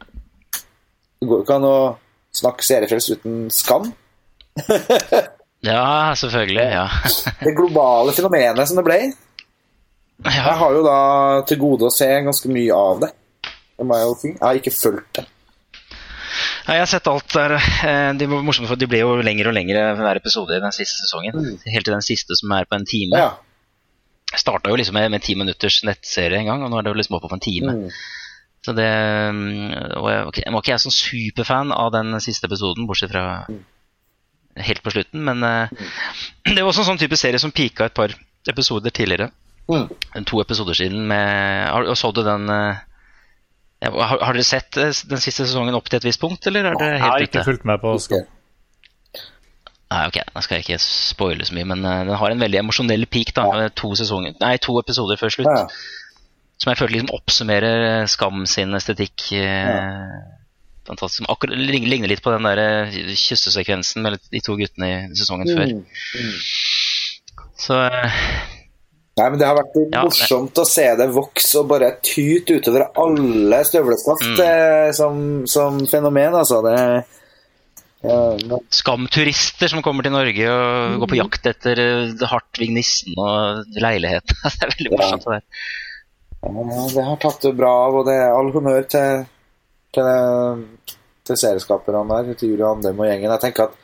[0.53, 1.77] Det går jo ikke an å
[2.33, 3.89] snakke seriefrelst uten skam.
[5.63, 6.63] Ja, selvfølgelig.
[6.75, 6.87] Ja.
[7.45, 8.97] Det globale fenomenet som det ble.
[10.23, 10.97] Jeg har jo da
[11.47, 13.09] til gode å se ganske mye av det.
[13.79, 15.23] Jeg har ikke fulgt det.
[16.63, 17.57] Ja, jeg har sett alt der.
[17.59, 20.75] eh, De var morsomme, for de ble jo lengre og lengre hver episode i den
[20.75, 21.57] siste sesongen.
[21.67, 23.19] Helt til den siste som er på en time.
[23.19, 23.33] Ja.
[24.33, 26.99] Starta jo liksom med, med ti minutters nettserie en gang, og nå er det jo
[27.01, 27.75] liksom oppe på en time.
[27.83, 27.89] Mm.
[28.63, 32.47] Så det mm, Og jeg, okay, jeg var ikke jeg sånn superfan av den siste
[32.47, 33.43] episoden, bortsett fra
[34.63, 35.83] helt på slutten, men eh,
[36.55, 38.15] det var også en sånn type serie som pika et par
[38.49, 39.31] episoder tidligere.
[39.67, 39.87] Mm.
[40.27, 42.81] To episoder siden med og Så du den eh,
[43.91, 46.77] har, har dere sett eh, den siste sesongen opp til et visst punkt, eller er
[46.79, 47.45] det Jeg har ikke ute?
[47.49, 48.25] fulgt med på skam.
[49.93, 52.59] Nei, ok, Da skal jeg ikke spoile så mye, men uh, den har en veldig
[52.63, 53.33] emosjonell peak.
[53.35, 53.59] da, Ja.
[53.65, 55.51] med to, sesonger, nei, to episoder før slutt.
[55.51, 55.67] Ja.
[56.57, 59.27] Som jeg føler liksom oppsummerer Skam sin estetikk.
[59.35, 60.15] Eh,
[60.87, 61.17] fantastisk.
[61.21, 65.49] Som akkurat ligner, litt på den der eh, kyssesekvensen med de to guttene i sesongen
[65.51, 65.73] før.
[65.73, 66.37] Mm.
[67.59, 68.21] Så eh,
[69.13, 72.87] Nei, men Det har vært Ja, morsomt å se det vokse og bare tyte utover
[72.97, 74.39] alle støvleskaft Mm.
[74.41, 76.33] eh, som, som fenomen.
[76.39, 76.63] altså.
[76.65, 76.77] Det,
[78.03, 83.13] ja, ja, Skam-turister som kommer til Norge og går på jakt etter eh, Hartvig Nissen
[83.21, 84.33] og leilighet.
[84.43, 85.29] det er veldig morsomt.
[85.29, 85.41] det
[86.43, 89.21] ja, det har tatt det bra av, og det er all honnør til,
[89.95, 90.65] til,
[91.29, 93.31] til serieskaperne der, til Julie Andem og gjengen.
[93.31, 93.77] Jeg tenker at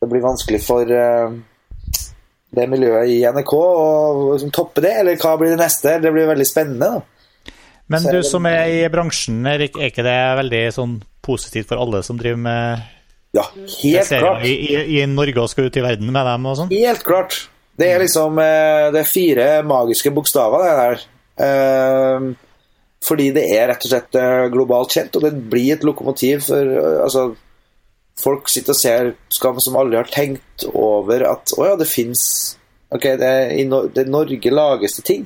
[0.00, 1.34] det blir vanskelig for eh,
[2.52, 5.96] det miljøet i NRK og liksom, toppe det, eller hva blir det neste?
[6.02, 6.90] Det blir veldig spennende.
[6.98, 7.52] da.
[7.92, 12.02] Men du som er i bransjen, Erik, er ikke det veldig sånn positivt for alle
[12.06, 12.84] som driver med
[13.36, 13.46] Ja,
[13.82, 14.44] helt klart.
[14.48, 16.72] i, i, i Norge og skal ut i verden med dem og sånn?
[16.72, 17.38] Helt klart.
[17.78, 21.04] Det er liksom eh, Det er fire magiske bokstaver, det der.
[21.46, 22.26] Eh,
[23.02, 26.76] fordi det er rett og slett eh, globalt kjent, og det blir et lokomotiv for
[27.02, 27.24] altså,
[28.20, 32.24] Folk sitter og ser Skam som aldri har tenkt over at å ja, det fins
[32.92, 35.22] Ok, det er i no det er Norge lages det ting.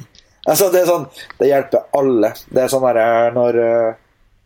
[0.47, 1.07] Altså, det er sånn
[1.39, 2.31] Det hjelper alle.
[2.47, 3.97] Det er sånn der når eh,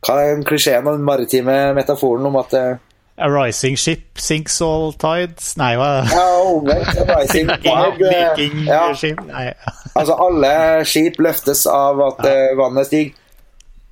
[0.07, 2.79] Hva er den klisjeen og den maritime metaforen om at eh,
[3.21, 6.15] A rising ship sinks all tides Nei, hva det?
[6.17, 6.95] Ja, omvendt.
[6.97, 8.87] a Rising tide, eh, ja.
[9.99, 10.53] Altså, alle
[10.89, 12.55] skip løftes av at ja.
[12.57, 13.19] vannet stiger.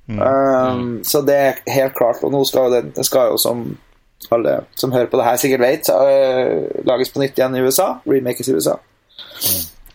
[0.09, 2.23] Um, så det er helt klart.
[2.25, 3.61] Og nå skal det, det skal jo, som
[4.27, 7.87] alle som hører på det her, sikkert vet, eh, lages på nytt igjen i USA.
[8.05, 8.75] Remakes i USA.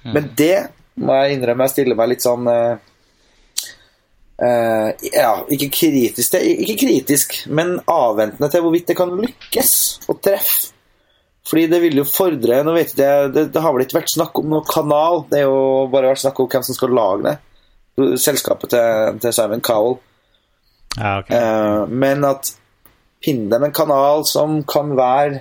[0.05, 0.57] Men det
[1.01, 2.77] må jeg innrømme jeg stiller meg litt sånn uh,
[4.39, 9.72] uh, Ja, ikke kritisk til Ikke kritisk, men avventende til hvorvidt det kan lykkes
[10.07, 10.70] å treffe.
[11.45, 14.39] Fordi det vil jo fordre Nå vet jeg, det, det har vel ikke vært snakk
[14.41, 17.37] om noen kanal, det er jo bare vært snakk om hvem som skal lage det.
[18.22, 19.99] Selskapet til, til Simon Cowell.
[20.97, 21.91] Ja, okay.
[21.91, 22.55] Men at
[23.25, 25.41] finne dem en kanal som kan være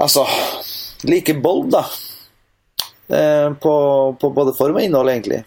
[0.00, 0.22] Altså
[1.10, 1.80] like bold, da.
[3.10, 3.72] Eh, på,
[4.20, 5.40] på både form og innhold, egentlig.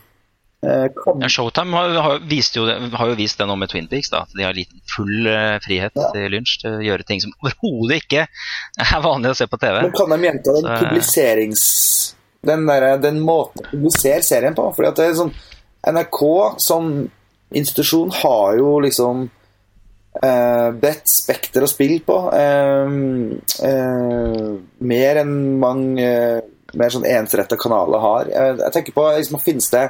[0.66, 0.88] Eh,
[1.22, 2.66] Ja, Showtime har, har, jo,
[2.98, 4.10] har jo vist det nå med Twin Peaks.
[4.12, 6.10] da, De har liten, full eh, frihet Ja.
[6.14, 9.82] til lunsj til å gjøre ting som overhodet ikke er vanlig å se på TV.
[9.88, 11.66] men kan de gjenta den Så- publiserings...
[12.44, 14.64] Den, der, den måten å publisere serien på?
[14.74, 15.32] Fordi at det er sånn
[15.94, 16.22] NRK
[16.60, 16.88] som
[17.54, 19.28] institusjon har jo liksom
[20.20, 22.18] eh, bredt spekter å spille på.
[22.34, 24.48] Uh, uh,
[24.92, 26.08] mer enn mange
[26.72, 28.32] mer sånn ensretta kanaler har.
[28.32, 29.84] Jeg, jeg tenker på liksom, Finnes det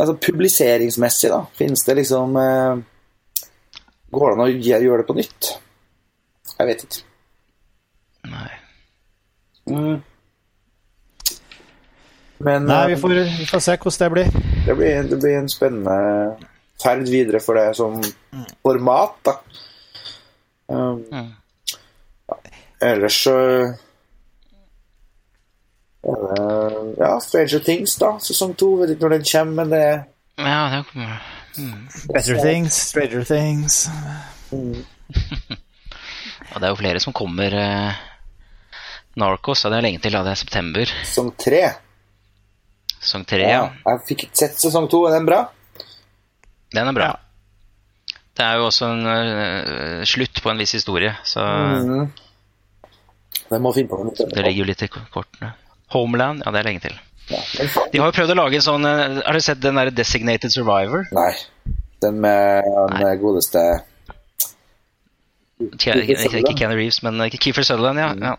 [0.00, 2.38] altså, Publiseringsmessig, da, finnes det liksom
[4.12, 5.50] Går det an å gjøre det på nytt?
[6.56, 7.04] Jeg vet ikke.
[8.32, 8.48] Nei.
[9.68, 10.02] Mm.
[12.42, 14.42] Men Nei, vi får, vi får se hvordan det blir.
[14.66, 15.96] det, blir, det blir en spennende
[16.82, 18.00] ferd videre for det som
[18.62, 19.36] format, da.
[20.72, 21.32] Um, Mm.
[22.82, 23.34] ellers så
[26.06, 28.14] uh, Ja, Stranger Things, da.
[28.20, 28.74] Sesong to.
[28.80, 29.98] Vet ikke når den kommer, men det er
[30.38, 31.22] Ja, det kommer
[32.08, 33.82] Better things, stranger things.
[36.52, 37.52] Og det er jo flere som kommer.
[37.52, 37.92] eh,
[39.20, 40.12] Narcos, ja, det er lenge til.
[40.16, 40.88] Ja, det er september.
[41.04, 41.60] sesong tre.
[43.02, 43.42] Sesong tre.
[43.44, 43.48] Ja.
[43.48, 43.68] Ja.
[43.92, 45.02] Jeg fikk ikke sett sesong to.
[45.08, 45.42] Er den bra?
[46.72, 47.10] Den er bra.
[47.12, 48.18] Ja.
[48.32, 52.10] Det er jo også en uh, slutt på en viss historie, så Mm.
[53.60, 55.50] Må finne på noe det ligger jo litt i kortene.
[55.92, 56.94] Homeland, ja, det er lenge til.
[57.28, 57.40] Ja.
[57.92, 60.52] De har jo prøvd å lage en sånn eh, Har du sett den der Designated
[60.52, 61.04] Survivor?
[61.14, 61.30] Nei.
[62.02, 62.64] Den med
[62.96, 63.60] den godeste
[65.78, 68.08] Ke- Ikke Kenny Reeves, men eh, Keefer Sutherland, ja.
[68.32, 68.34] ja.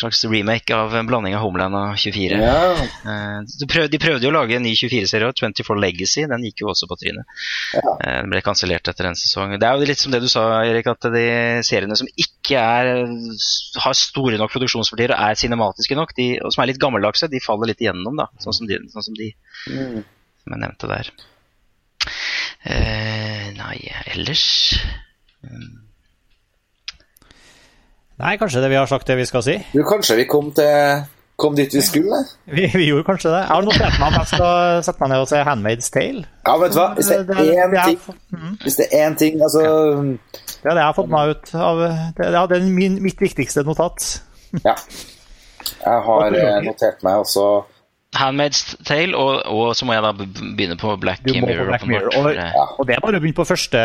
[0.00, 2.38] Slags remake av en blanding av Homeland og 24.
[2.40, 2.72] Ja.
[3.12, 6.24] Eh, de, prøvde, de prøvde jo å lage en ny 24-serie, 24 Legacy.
[6.30, 7.28] Den gikk jo også på trynet.
[7.76, 7.82] Ja.
[8.00, 9.52] Eh, Den ble kansellert etter en sesong.
[9.60, 11.26] Det er jo litt som det du sa, Erik, at de
[11.68, 12.92] seriene som ikke er,
[13.84, 17.42] har store nok produksjonspartier og er cinematiske nok, de, og som er litt gammeldagse, de
[17.44, 18.30] faller litt igjennom, da.
[18.42, 19.30] Sånn som de, sånn som, de
[19.68, 20.00] Mm.
[20.40, 21.10] som jeg nevnte der.
[22.64, 23.76] Eh, nei,
[24.14, 24.44] ellers
[28.20, 29.56] Nei, kanskje det vi har sagt det vi skal si.
[29.72, 31.04] Du, kanskje vi kom, til,
[31.40, 32.18] kom dit vi skulle?
[32.50, 33.40] Vi, vi gjorde kanskje det.
[33.46, 36.24] Jeg har notert meg at jeg skal sette meg ned og se Handmaid's Tale.
[36.46, 36.88] Ja, vet du hva?
[36.98, 40.88] Hvis det er én ting, hvis det er én ting altså, Det er det jeg
[40.90, 41.92] har fått meg ut av det,
[42.36, 44.12] ja, det er min, mitt viktigste notat.
[44.64, 44.76] Ja.
[45.80, 47.44] Jeg har eh, notert meg også
[48.16, 51.68] Handmaid's Tale, og, og så må jeg da begynne på Black Du må på Mirror.
[51.70, 52.16] Black Mirror.
[52.18, 52.24] Og,
[52.80, 53.82] og det er bare å begynne på første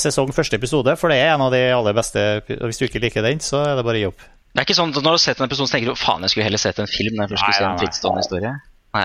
[0.00, 2.24] sesong, første episode, for det er en av de aller beste.
[2.56, 4.24] og Hvis du ikke liker den, så er det bare å gi opp.
[4.56, 6.24] Det er ikke sånn at når du har sett en episode, så tenker du faen,
[6.24, 8.54] jeg skulle heller sett en film når jeg først skulle Nei, se en frittstående historie.
[8.96, 9.04] Nei.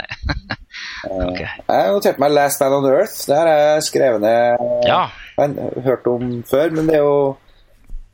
[1.27, 1.49] okay.
[1.67, 3.19] Jeg har notert meg 'Last Man on Earth'.
[3.27, 5.01] Det har jeg skrevet ned Ja.
[5.83, 7.35] Hørt om før, men det er jo,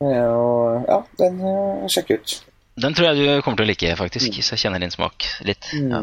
[0.02, 0.50] det er jo
[0.88, 1.38] Ja, den
[1.86, 2.36] sjekker sjekk ut.
[2.80, 4.38] Den tror jeg du kommer til å like, faktisk.
[4.42, 5.66] Så jeg kjenner din smak litt.
[5.74, 6.02] Ja.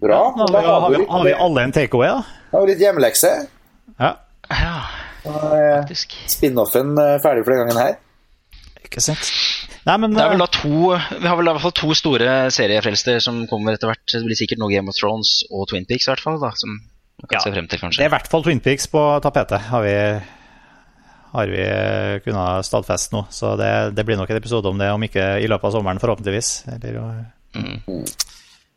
[0.00, 0.20] Bra.
[0.36, 2.22] Da Da har vi, har vi alle en takeaway, da.
[2.52, 3.30] har vi litt hjemmelekse.
[4.00, 4.10] Ja,
[4.50, 4.74] ja,
[5.24, 6.12] faktisk.
[6.30, 7.94] spin-offen eh, ferdig for den gangen her.
[8.84, 9.30] ikke sant.
[9.86, 10.70] Nei, men Det er vel eh, da to
[11.22, 14.04] Vi har vel i hvert fall to store seriefrelster som kommer etter hvert.
[14.12, 16.38] Det blir sikkert noe Game of Thrones og Twin Peaks, i hvert fall.
[16.42, 17.44] da Som man kan Ja.
[17.46, 17.98] se frem til, kanskje.
[18.02, 19.96] det er i hvert fall Twin Peaks på tapetet, har vi,
[21.36, 21.62] har vi
[22.24, 23.22] kunnet stadfeste nå.
[23.32, 26.00] Så det, det blir nok en episode om det, om ikke i løpet av sommeren,
[26.02, 26.50] forhåpentligvis.
[26.74, 26.98] Eller,
[27.56, 28.02] mm.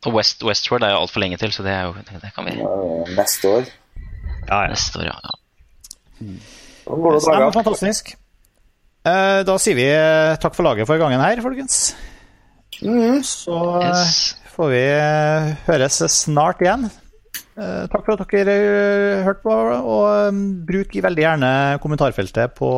[0.06, 2.46] Og West, Westworld er jo altfor lenge til, så det, er jo, det, det kan
[2.48, 2.54] vi
[3.16, 3.68] Neste år.
[4.48, 4.70] ja, ja.
[4.72, 5.16] neste år, ja.
[5.26, 5.34] ja.
[6.20, 6.38] Mm.
[6.88, 8.14] går det Nei, fantastisk.
[9.08, 11.94] Eh, Da sier vi eh, takk for laget for gangen her, folkens.
[12.80, 13.20] Mm.
[13.24, 14.16] Så eh, Yes.
[14.56, 14.82] får vi
[15.68, 16.88] høres snart igjen.
[17.60, 20.38] Eh, Takk for at dere eh, hørte på, og eh,
[20.68, 21.50] bruk veldig gjerne
[21.82, 22.70] kommentarfeltet på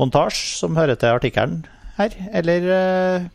[0.00, 1.60] montasje, som hører til artikkelen
[1.98, 2.16] her.
[2.40, 3.28] Eller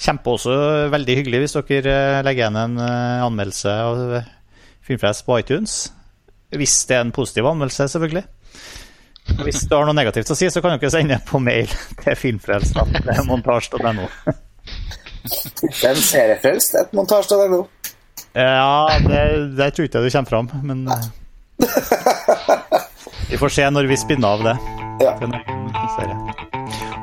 [0.00, 0.56] kjempe også
[0.90, 4.04] veldig hyggelig hvis dere legger igjen en anmeldelse av
[4.86, 5.78] Filmfrelst på iTunes.
[6.50, 8.24] Hvis det er en positiv anmeldelse, selvfølgelig.
[9.44, 11.70] Hvis du har noe negativt å si, så kan dere sende på mail
[12.02, 14.08] til filmfrelst.montasj.no.
[15.60, 17.68] Den seriefrelst, et montasje.no.
[18.32, 19.22] Ja, det,
[19.58, 20.96] det tror ikke jeg du kommer fram, men eh,
[23.30, 24.56] Vi får se når vi spinner av det.
[25.00, 25.16] Ja.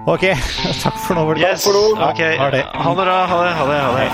[0.07, 0.23] OK,
[0.83, 1.25] takk for nå.
[1.27, 1.43] Volkan.
[1.43, 1.65] Yes.
[1.67, 1.83] for nå.
[2.11, 2.37] Okay.
[2.39, 2.63] Ha det.
[2.71, 3.17] Ha det bra.
[3.27, 3.53] Ha det.
[3.59, 3.79] Ha det.
[3.83, 4.09] Ha det.